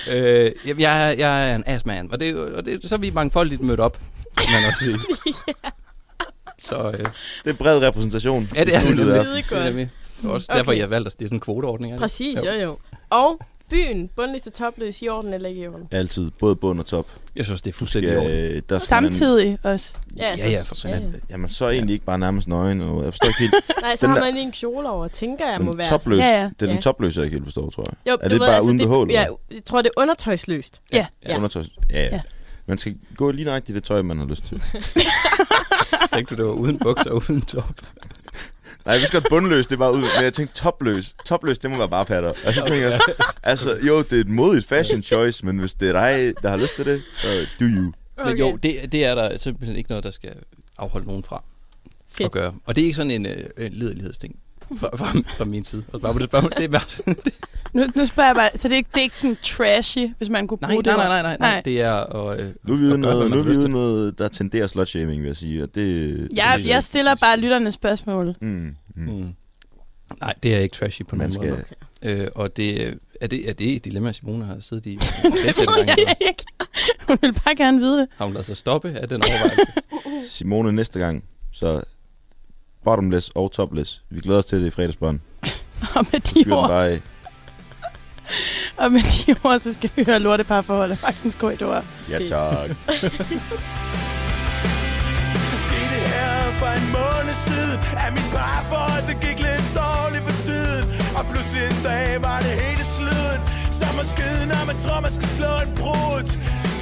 [0.09, 3.61] øh, jeg, er, jeg er en assman, og, det, og det, så er vi mangfoldigt
[3.61, 3.99] mødt op,
[4.37, 4.99] kan man også sige.
[5.27, 5.71] yeah.
[6.57, 7.05] Så, øh,
[7.43, 8.49] det er bred repræsentation.
[8.55, 8.97] Ja, det er det.
[8.97, 9.89] Det er det.
[10.23, 10.57] også okay.
[10.57, 11.93] derfor, jeg valgte at det er sådan en kvoteordning.
[11.93, 12.01] Er det?
[12.01, 12.51] Præcis, jo.
[12.51, 12.77] jo jo.
[13.09, 13.39] Og
[13.69, 15.87] byen, bundliste topløs i orden eller ikke i orden?
[15.91, 17.07] Altid, både bund og top.
[17.35, 18.61] Jeg synes, det er fuldstændig i orden.
[18.69, 19.95] Der Samtidig man, også.
[20.17, 21.11] Ja, ja, ja, for fanden.
[21.11, 22.81] Ja, Jamen, så er egentlig ikke bare nærmest nøgen.
[22.81, 23.53] Og jeg forstår ikke helt.
[23.81, 25.89] Nej, så har man lige en kjole over, tænker jeg må være.
[25.89, 26.49] Topløs, ja, ja.
[26.59, 28.11] Det er den topløse, jeg ikke helt forstår, tror jeg.
[28.11, 29.11] Jo, er det, bare altså, uden behål?
[29.11, 30.81] Ja, jeg tror, det er undertøjsløst.
[30.93, 31.05] Ja.
[31.27, 31.35] ja.
[31.35, 32.21] Undertøjs, ja, ja.
[32.67, 34.63] Man skal gå lige nøjagtigt det tøj, man har lyst til.
[36.13, 37.81] Tænkte du, det var uden bukser og uden top?
[38.85, 41.15] Nej, jeg vidste godt bundløs, det var ud, men jeg tænkte topløs.
[41.25, 42.33] Topløs, det må være bare patter.
[42.45, 42.99] Altså, jeg tænker,
[43.43, 46.57] altså, jo, det er et modigt fashion choice, men hvis det er dig, der har
[46.57, 47.27] lyst til det, så
[47.59, 47.93] do you.
[48.17, 48.29] Okay.
[48.29, 50.33] Men jo, det, det er der simpelthen ikke noget, der skal
[50.77, 51.43] afholde nogen fra
[52.07, 52.25] Fedt.
[52.25, 52.53] at gøre.
[52.65, 54.35] Og det er ikke sådan en, øh, en lidelighedsting
[54.77, 55.83] fra, fra, fra min side.
[55.93, 57.15] Og bare på det spørgsmål, det er bare
[57.73, 60.29] nu, nu spørger jeg bare, så det er ikke, det er ikke sådan trashy, hvis
[60.29, 60.97] man kunne bruge nej, det?
[60.97, 61.61] Nej, nej, nej, nej, nej.
[61.61, 61.91] Det er...
[61.91, 65.21] Og, øh, nu er vi ude noget, nu er vi ude noget, der tenderer slutshaming,
[65.21, 65.63] vil jeg sige.
[65.63, 68.35] Og det, ja, det, jeg stiller bare lytterne spørgsmål.
[68.41, 69.03] Mm, mm.
[69.03, 69.33] Mm.
[70.21, 71.63] Nej, det er ikke trashy på nogen måde.
[72.01, 74.95] Øh, og det, er, det, er det et dilemma, Simone har siddet i?
[77.07, 78.07] hun vil bare gerne vide det.
[78.15, 80.29] Har hun ladet sig stoppe af den overvejelse?
[80.37, 81.81] Simone, næste gang, så
[82.85, 84.01] bottomless og topless.
[84.09, 85.19] Vi glæder os til det i fredagsbånd.
[85.95, 86.69] og med de ord...
[86.69, 86.99] Bare
[88.77, 91.83] og med de ord, så skal vi høre lorteparforhold af Magtens Korridor.
[92.09, 92.69] Ja, tak.
[96.61, 100.85] for en måned siden At min parforhold, det gik lidt dårligt for tiden
[101.17, 103.39] Og pludselig en dag var det hele sluden
[103.79, 106.25] Som at skide, når man tror, man skal slå en brud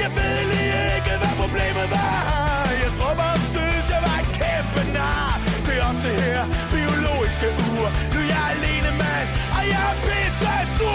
[0.03, 2.13] Jeg ved lige ikke, hvad problemet var
[2.83, 3.35] Jeg tror bare,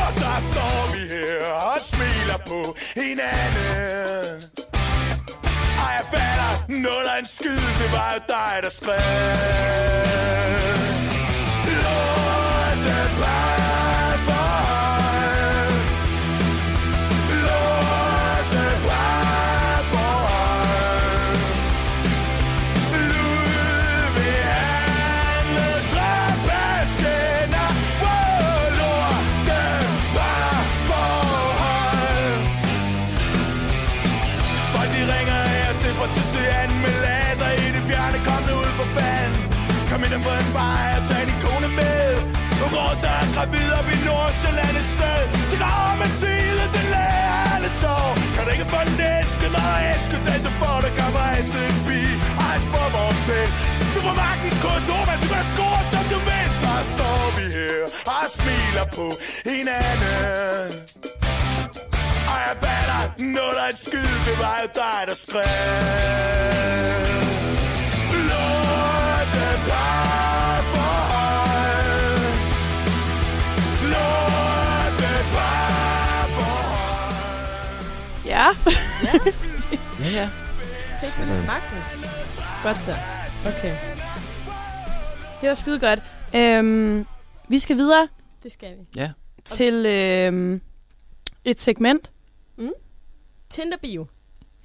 [0.08, 4.42] Og Så står vi her og smiler på hinanden.
[5.84, 8.98] Ej, jeg fatter noget af en skid Det var jo dig, der skrev
[11.82, 12.98] Lorte
[43.38, 45.20] gravid op i Nordsjælland et sted.
[45.50, 47.96] Det går med en tide, det lærer alle så.
[48.34, 51.64] Kan du ikke få den æske, når æske den du får Der gør mig altid
[51.72, 52.02] en bi
[52.42, 53.46] og en spørgsmål til
[53.94, 56.48] Du får magtens kontor, men du kan score som du vil.
[56.62, 57.80] Så står vi her
[58.14, 59.06] og smiler på
[59.50, 60.68] hinanden.
[62.32, 63.02] Og jeg batter
[63.38, 64.10] noget af en skid.
[64.26, 65.48] Det var jo dig, der skrev.
[68.28, 69.46] Lorte
[78.38, 78.48] Ja.
[79.04, 79.12] Ja.
[80.00, 80.30] Ja, ja.
[82.62, 82.94] Godt så.
[83.46, 83.76] Okay.
[85.40, 86.00] Det var skide godt.
[86.36, 87.06] Øhm,
[87.48, 88.08] vi skal videre
[88.42, 88.86] Det skal vi.
[89.00, 89.10] Ja.
[89.44, 90.60] til øhm,
[91.44, 92.10] et segment.
[93.50, 94.06] Tinder-bio.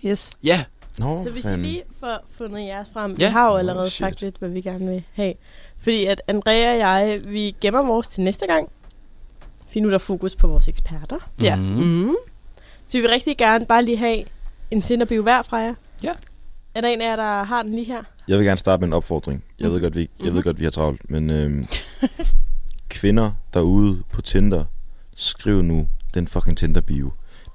[0.05, 0.31] Yes.
[0.43, 0.63] Ja.
[0.99, 3.27] Nå, Så hvis I lige får fundet jeres frem, Ja.
[3.27, 3.99] vi har jo Oh, allerede shit.
[3.99, 5.33] sagt lidt, hvad vi gerne vil have.
[5.77, 8.69] Fordi at Andrea og jeg, vi gemmer vores til næste gang.
[9.71, 11.31] For nu er der fokus på vores eksperter.
[11.41, 11.55] Ja.
[11.55, 12.15] Mm.
[12.87, 14.23] Så vi vil rigtig gerne bare lige have
[14.71, 15.73] en Tinder-bio hver fra jer.
[16.03, 16.13] Ja.
[16.75, 18.03] Er der en af jer, der har den lige her?
[18.27, 19.43] Jeg vil gerne starte med en opfordring.
[19.59, 20.35] Jeg ved godt, vi, jeg Mhm.
[20.35, 21.67] ved godt, vi har travlt, men øhm,
[22.89, 24.65] kvinder derude på Tinder,
[25.15, 27.11] skriv nu den fucking Tinder-bio.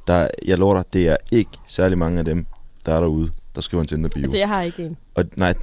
[0.07, 2.47] Der, jeg lover dig, det er ikke særlig mange af dem,
[2.87, 4.23] der er derude, der skriver en Tinder-bio.
[4.23, 4.97] Altså, jeg har ikke en.
[5.15, 5.55] Og nej,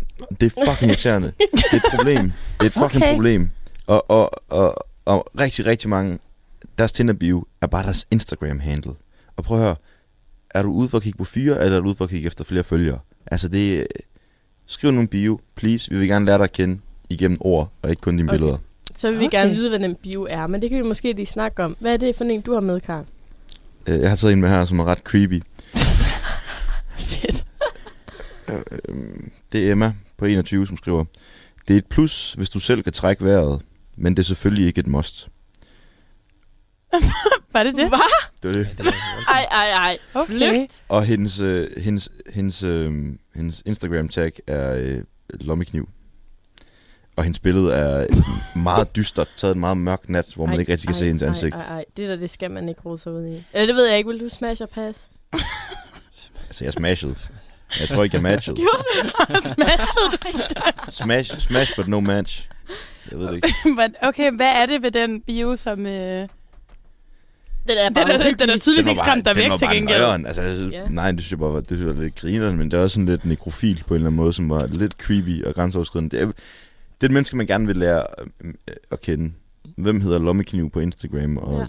[0.41, 1.28] det er fucking irriterende.
[1.39, 2.24] det er et problem.
[2.59, 3.13] Det er et fucking Okay.
[3.13, 3.49] problem.
[3.88, 6.20] Og, og, og, og rigtig, rigtig mange,
[6.78, 8.95] deres Tinder-bio er bare deres Instagram-handle.
[9.38, 9.75] Og prøv at høre,
[10.49, 12.27] er du ude for at kigge på fyre, eller er du ude for at kigge
[12.27, 12.99] efter flere følgere?
[13.25, 13.88] Altså det,
[14.65, 15.91] skriv nogle bio, please.
[15.91, 16.79] Vi vil gerne lære dig at kende
[17.09, 18.39] igennem ord, og ikke kun dine Okay.
[18.39, 18.57] billeder.
[18.95, 19.38] Så vil vi Okay.
[19.38, 20.47] gerne vide, hvad den bio er.
[20.47, 21.75] Men det kan vi måske lige snakke om.
[21.79, 23.05] Hvad er det for en, du har med, Karl?
[23.88, 25.41] Øh, Jeg har taget en med her, som er ret creepy.
[26.99, 27.45] Fedt.
[28.49, 31.05] Øhm, Det er Emma på 21, som skriver,
[31.67, 33.61] det er et plus, hvis du selv kan trække vejret,
[33.97, 35.27] men det er selvfølgelig ikke et must.
[37.56, 37.88] Var det det?
[37.88, 37.99] Hvad?
[38.43, 38.78] Det er det.
[38.78, 38.93] Det
[39.30, 39.97] Ej, ej, ej.
[40.14, 40.34] Okay.
[40.34, 40.84] Flygt.
[40.89, 42.93] Og hendes, øh, hendes, hendes, øh,
[43.36, 45.89] hendes Instagram-tag er øh, lommekniv.
[47.16, 48.08] Og hendes billede er
[48.60, 51.06] meget dystert, taget en meget mørk nat, hvor man Ej, ikke rigtig kan ej, se
[51.06, 51.56] hendes ej, ansigt.
[51.56, 53.43] Ej, ej, det der, det skal man ikke rode sig ud i.
[53.53, 54.10] Eller det ved jeg ikke.
[54.10, 55.10] Vil du smash og pass?
[56.47, 57.16] Altså, jeg smashede.
[57.80, 58.58] Jeg tror ikke, jeg matchede.
[59.41, 60.91] Smashed du?
[61.03, 62.49] Smash, smash, but no match.
[63.12, 63.53] Jeg ved det ikke.
[63.78, 65.86] Men okay, hvad er det ved den bio, som...
[65.86, 66.28] Øh...
[67.70, 69.99] Den er Den er, den er tydeligvis ikke skræmt dig den væk til bare gengæld.
[69.99, 70.26] nøjeren.
[70.26, 70.88] Altså, jeg synes, Ja.
[70.89, 72.82] Nej, det synes jeg bare var, det synes jeg var lidt grineren, men det er
[72.82, 76.18] også sådan lidt nekrofil på en eller anden måde, som var lidt creepy og grænseoverskridende.
[76.18, 76.34] Det er, det
[77.01, 78.03] er et menneske, man gerne vil lære
[78.43, 78.53] øh,
[78.91, 79.32] at kende.
[79.78, 81.66] Hvem hedder lommekniv på Instagram og, Ja.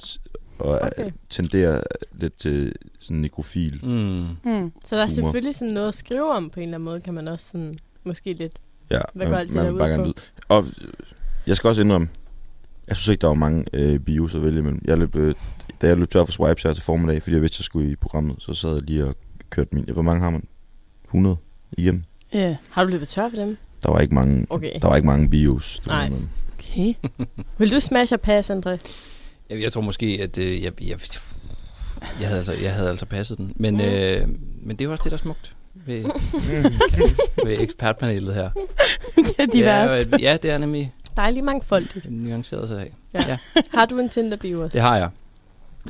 [0.65, 0.91] og Okay.
[0.99, 1.11] okay.
[1.31, 1.81] tenderer
[2.21, 3.81] lidt til sådan nekrofil.
[3.83, 4.27] Mm.
[4.43, 4.73] Hmm.
[4.85, 5.15] Så der er Humor.
[5.15, 7.75] selvfølgelig sådan noget at skrive om på en eller anden måde, kan man også sådan,
[8.05, 8.53] måske lidt.
[8.91, 10.13] Ja, Hvad går alt det man vil bare gerne.
[10.49, 10.89] Og øh,
[11.47, 12.09] jeg skal også indrømme,
[12.89, 14.81] jeg synes ikke, der var mange øh, bios at vælge imellem.
[14.85, 15.35] Jeg løb, øh,
[15.83, 17.97] da jeg løb tør for swipes her til formiddag, fordi jeg vidste, jeg skulle i
[17.97, 19.17] programmet, så sad jeg lige og
[19.51, 19.85] kørte min.
[19.93, 20.45] Hvor mange har man?
[21.05, 21.37] 100
[21.79, 22.03] igennem.
[22.33, 23.57] Ja, Har du løbet tør for dem?
[23.83, 24.73] Der var ikke mange, Okay.
[24.83, 25.83] der var ikke mange bios.
[25.87, 26.09] Var Nej.
[26.09, 26.95] noget- okay.
[27.59, 28.71] Vil du smash og pass, André?
[29.51, 30.99] Jeg, jeg tror måske, at øh, jeg, jeg,
[32.21, 33.53] jeg, havde altså, jeg havde altså passet den.
[33.57, 33.81] Men, Mm.
[33.81, 34.29] øh,
[34.63, 36.05] men det er jo også det, der er smukt ved,
[37.47, 38.51] ved ekspertpanelet her.
[39.17, 42.07] det er de ja, Ja, det er nemlig Dejlig mangfoldigt.
[42.11, 42.95] nuanceret sag.
[43.75, 44.73] Har du en Tinder-bio også?
[44.75, 45.09] Det har jeg.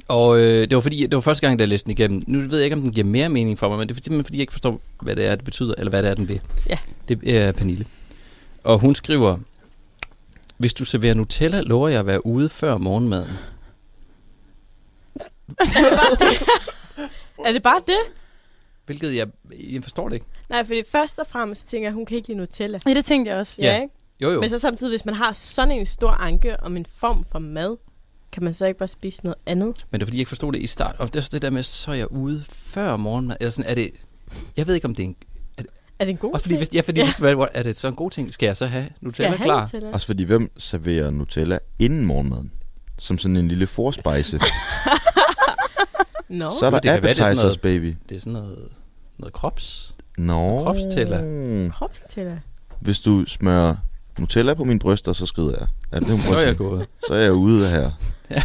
[0.09, 2.23] Og øh, det var fordi, det var første gang, da jeg læste den igennem.
[2.27, 4.25] Nu ved jeg ikke, om den giver mere mening for mig, men det er simpelthen,
[4.25, 6.41] fordi jeg ikke forstår, hvad det er, det betyder, eller hvad det er, den vil.
[6.69, 6.79] Ja.
[7.09, 7.87] Det er Pernille.
[8.65, 9.39] Og hun skriver,
[10.59, 13.31] Hvis du serverer Nutella, lover jeg at være ude før morgenmaden.
[17.47, 17.99] er det bare det?
[18.87, 19.27] Hvilket jeg,
[19.73, 20.27] jeg forstår det ikke.
[20.49, 22.81] Nej, fordi først og fremmest tænker jeg, at hun kan ikke lide Nutella.
[22.87, 23.57] Ja, det tænkte jeg også.
[23.63, 23.83] Ja, Ja.
[23.83, 23.95] ikke?
[24.21, 24.41] Jo, jo.
[24.41, 27.77] Men så samtidig, hvis man har sådan en stor anke om en form for mad,
[28.33, 29.87] kan man så ikke bare spise noget andet?
[29.91, 30.97] Men det er fordi, jeg ikke forstod det i start.
[30.99, 33.37] Og det er også det der med, så er jeg ude før morgenmad.
[33.41, 33.91] Eller sådan, er det...
[34.57, 35.17] Jeg ved ikke, om det er en...
[35.99, 36.61] Er det en god Også fordi, ting?
[36.61, 37.07] hvis, ja, fordi Ja.
[37.07, 39.39] hvis det var, er det så en god ting, skal jeg så have Nutella jeg
[39.41, 39.61] klar?
[39.63, 39.91] Nutella?
[39.93, 42.53] Også fordi, hvem serverer Nutella inden morgenmaden?
[42.99, 44.41] Som sådan en lille forspejse.
[46.29, 47.95] Nå, Så er der det det er appetizers, noget- baby.
[48.09, 48.69] Det er sådan noget,
[49.19, 49.95] noget krops.
[50.19, 50.63] Nå.
[50.63, 51.71] Kropstæller.
[51.71, 52.37] kropstæller.
[52.81, 53.77] Hvis du smører
[54.19, 55.67] Nutella på mine bryster, så skrider jeg.
[55.93, 56.87] Er det, det, hun Så er jeg gået.
[57.07, 57.91] så er jeg ude her.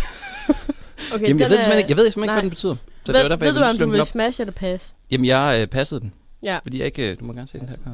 [1.13, 2.75] Okay, Jamen, jeg ved, er- simpelthen ikke, jeg ved simpelthen ikke, hvad den betyder.
[3.05, 4.93] Så ved, det var derfor, ved jeg du, om du vil smash eller pass?
[5.11, 6.13] Jamen, jeg øh, passede den.
[6.43, 6.59] Ja.
[6.63, 7.11] Fordi jeg ikke...
[7.11, 7.93] øh, Du må gerne se den her, Karl.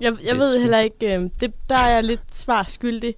[0.00, 3.14] Jeg, Det jeg er ved heller ikke, øh, det, der er jeg lidt svar skyldig.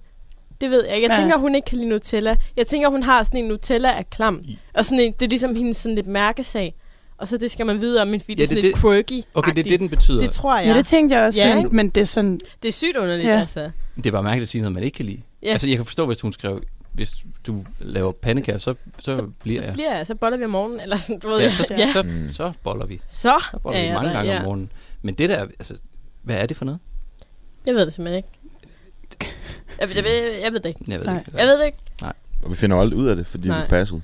[0.61, 1.07] Det ved jeg ikke.
[1.07, 1.21] Jeg Ja.
[1.21, 2.35] tænker, hun ikke kan lide Nutella.
[2.57, 4.41] Jeg tænker, hun har sådan en Nutella af klam.
[4.43, 6.75] I- Og sådan en, det er ligesom hendes sådan lidt mærkesag.
[7.17, 9.21] Og så det skal man vide om, fordi Ja, det er sådan det- lidt quirky
[9.33, 10.21] Okay, det er det, den betyder.
[10.21, 10.67] Det tror jeg.
[10.67, 12.39] Ja, det tænkte jeg også, Ja, ja, men, men det er sådan...
[12.63, 13.39] det er sygt underligt, Ja.
[13.39, 13.71] altså.
[13.95, 15.21] Det er bare mærkeligt at sige noget, man ikke kan lide.
[15.43, 15.47] Ja.
[15.51, 16.63] Altså, jeg kan forstå, hvis hun skrev,
[16.93, 17.15] hvis
[17.47, 19.73] du laver pandekager, så, så, så bliver så jeg.
[19.73, 21.39] bliver jeg, så boller vi om morgenen, eller sådan, du ved.
[21.41, 21.91] Ja, så, ja.
[21.93, 22.29] så, Mm.
[22.33, 23.01] så boller vi.
[23.09, 24.37] så Så boller er vi mange der, gange ja.
[24.39, 24.71] om morgenen.
[25.01, 25.77] Men det der, altså,
[26.21, 26.79] hvad er det for noget?
[27.65, 28.29] Jeg ved det simpelthen ikke.
[29.79, 30.79] Jeg, ved- jeg, ved, jeg ved det ikke.
[30.87, 31.19] Jeg ved Nej.
[31.19, 31.31] ikke.
[31.37, 31.77] Jeg ved det ikke.
[32.43, 33.61] Og vi finder jo aldrig ud af det, fordi Nej.
[33.61, 34.01] vi passede.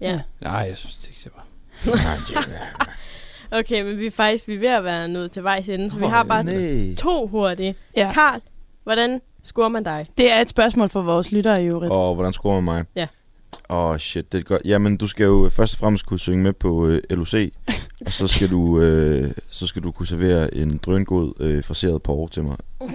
[0.00, 0.20] Ja.
[0.40, 1.46] Nej, jeg synes det ikke, det var.
[3.50, 5.98] Okay, men vi er faktisk vi er ved at være nået til vejs ende, så
[5.98, 6.94] vi Åh, har bare Nej.
[6.94, 7.74] to hurtige.
[7.96, 8.10] Ja.
[8.14, 8.40] Karl,
[8.86, 10.06] hvordan scorer man dig?
[10.18, 11.92] Det er et spørgsmål for vores lyttere i øvrigt.
[11.92, 12.84] Og hvordan scorer man mig?
[12.96, 13.06] Ja.
[13.70, 14.62] Åh, oh, shit, det er godt.
[14.64, 17.34] Jamen, du skal jo først og fremmest kunne synge med på øh, LOC,
[18.06, 22.28] og så skal du øh, så skal du kunne servere en drøngod øh, fraseret porre
[22.30, 22.56] til mig.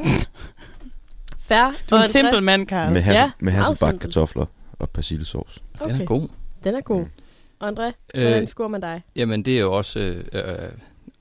[1.47, 1.73] Fair.
[1.89, 2.91] Du er Og en simpel mand, Karl.
[2.93, 4.45] Med, hasse, Ja, med hasselbak kartofler
[4.79, 5.59] og persillesauce.
[5.79, 6.27] Den Okay, er god.
[6.63, 7.05] den er god.
[7.59, 9.03] Og André, Øh, hvordan scorer man dig?
[9.15, 10.43] jamen, det er jo også øh, øh,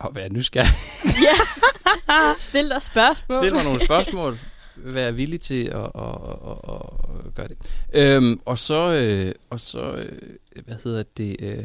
[0.00, 0.70] at være nysgerrig.
[1.04, 2.32] ja!
[2.38, 3.38] Stil dig spørgsmål.
[3.38, 4.38] Stil mig nogle spørgsmål.
[4.84, 7.56] Vær villig til at, at, at, at, at gøre det.
[7.92, 10.18] Øhm, og så, øh, og så øh,
[10.66, 11.64] hvad hedder det, øh,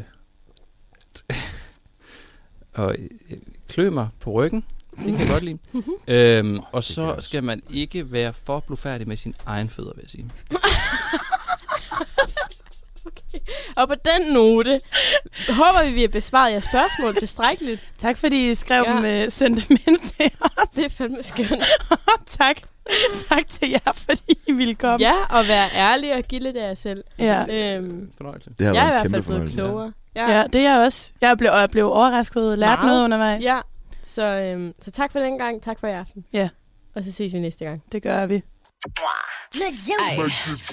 [2.83, 3.37] og øh,
[3.69, 4.63] klø mig på ryggen.
[4.97, 5.57] Det kan jeg godt lide.
[6.37, 10.09] øhm, og så skal man ikke være for blufærdig med sin egen fødder, vil jeg
[10.09, 10.31] sige.
[13.75, 14.81] Og på den note,
[15.49, 17.91] håber vi, vi har besvaret jeres spørgsmål tilstrækkeligt.
[17.97, 18.93] Tak fordi I skrev Ja.
[18.95, 19.01] ja.
[19.01, 20.69] med sentiment til os.
[20.69, 21.63] Det er fandme skønt.
[22.25, 22.57] tak.
[23.29, 25.05] tak til jer, fordi I ville komme.
[25.07, 27.03] Ja, og være ærlig og give lidt af jer selv.
[27.19, 27.75] Ja.
[27.75, 28.49] Øhm, Fornøjelse.
[28.59, 29.93] Det har jeg er i været hvert kæmpe fald blevet fornøjelse.
[30.15, 30.33] klogere.
[30.33, 31.11] ja, det er jeg også.
[31.21, 32.85] Jeg blev, og jeg blev overrasket, lært Meget.
[32.87, 33.43] noget undervejs.
[33.43, 33.57] ja.
[34.05, 36.25] Så, øhm, så tak for den gang, tak for i aften.
[36.33, 36.49] Ja.
[36.95, 37.83] Og så ses vi næste gang.
[37.91, 38.41] Det gør vi.
[39.99, 40.17] Ay,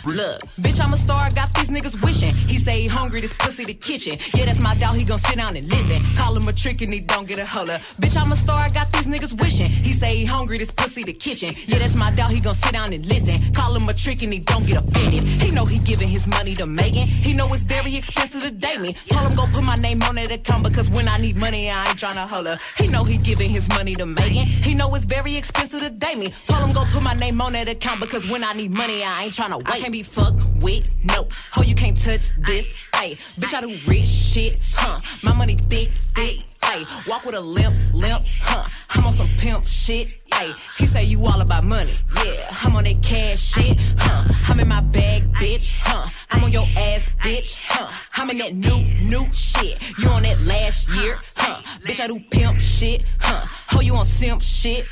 [0.04, 2.34] look, bitch, I'm a star, got these niggas wishing.
[2.34, 4.18] He say he hungry, this pussy the kitchen.
[4.34, 6.02] Yeah, that's my dog, he gon' sit down and listen.
[6.16, 7.78] Call him a trick and he don't get a holler.
[8.00, 9.70] Bitch, I'm a star, got these niggas wishing.
[9.70, 11.54] He say he hungry, this pussy the kitchen.
[11.66, 13.52] Yeah, that's my dog, he gon' sit down and listen.
[13.52, 15.24] Call him a trick and he don't get offended.
[15.40, 17.06] He know he giving his money to Megan.
[17.06, 18.94] He know it's very expensive to date me.
[19.08, 21.88] Told him go put my name on that account because when I need money, I
[21.88, 22.58] ain't tryna holler.
[22.76, 24.46] He know he giving his money to Megan.
[24.46, 26.34] He know it's very expensive to date me.
[26.46, 29.24] Told him go put my name on that account because when I need money, I
[29.24, 29.68] ain't tryna wait.
[29.68, 31.28] I can't be fucked with, no.
[31.52, 33.18] Ho, you can't touch this, ayy.
[33.38, 35.00] Bitch, I do rich shit, huh?
[35.22, 37.08] My money thick, thick, ayy.
[37.08, 38.68] Walk with a limp, limp, huh?
[38.90, 40.58] I'm on some pimp shit, ayy.
[40.78, 42.48] He say you all about money, yeah.
[42.62, 44.24] I'm on that cash shit, huh?
[44.48, 46.08] I'm in my bag, bitch, huh?
[46.32, 47.92] I'm on your ass, bitch, huh?
[48.14, 49.80] I'm in that new, new shit.
[49.98, 51.60] You on that last year, huh?
[51.84, 53.46] Bitch, I do pimp shit, huh?
[53.68, 54.88] Ho, you on simp shit.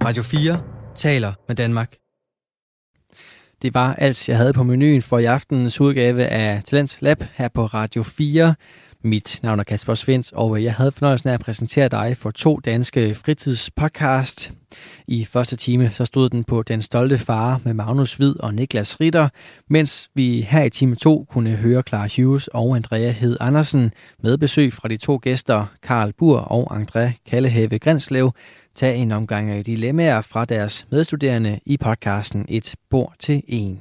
[0.00, 1.96] Radio 4 taler med Danmark.
[3.62, 7.48] Det var alt, jeg havde på menuen for i aftenens udgave af Talents Lab her
[7.48, 8.54] på Radio 4.
[9.04, 12.56] Mit navn er Kasper Svens, og jeg havde fornøjelsen af at præsentere dig for to
[12.64, 14.52] danske fritidspodcast.
[15.08, 19.00] I første time så stod den på Den Stolte Far med Magnus Hvid og Niklas
[19.00, 19.28] Ritter,
[19.70, 24.38] mens vi her i time 2 kunne høre Clara Hughes og Andrea Hed Andersen med
[24.38, 28.32] besøg fra de to gæster, Karl Bur og André Kallehave Grinslev,
[28.74, 33.80] tage en omgang dilemmaer fra deres medstuderende i podcasten Et bord til en.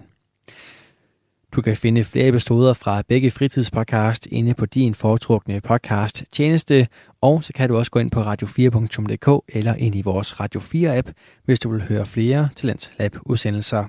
[1.56, 6.88] Du kan finde flere episoder fra begge fritidspodcast inde på din foretrukne podcast tjeneste,
[7.22, 11.12] og så kan du også gå ind på radio4.dk eller ind i vores Radio 4-app,
[11.46, 13.86] hvis du vil høre flere Talent Lab udsendelser.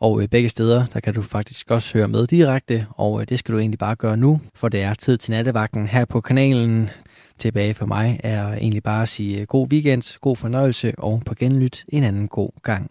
[0.00, 3.38] Og øh, begge steder, der kan du faktisk også høre med direkte, og øh, det
[3.38, 6.90] skal du egentlig bare gøre nu, for det er tid til nattevagten her på kanalen.
[7.42, 11.34] Tilbage for mig er egentlig bare at sige øh, god weekend, god fornøjelse og på
[11.34, 12.90] genlyt en anden god gang.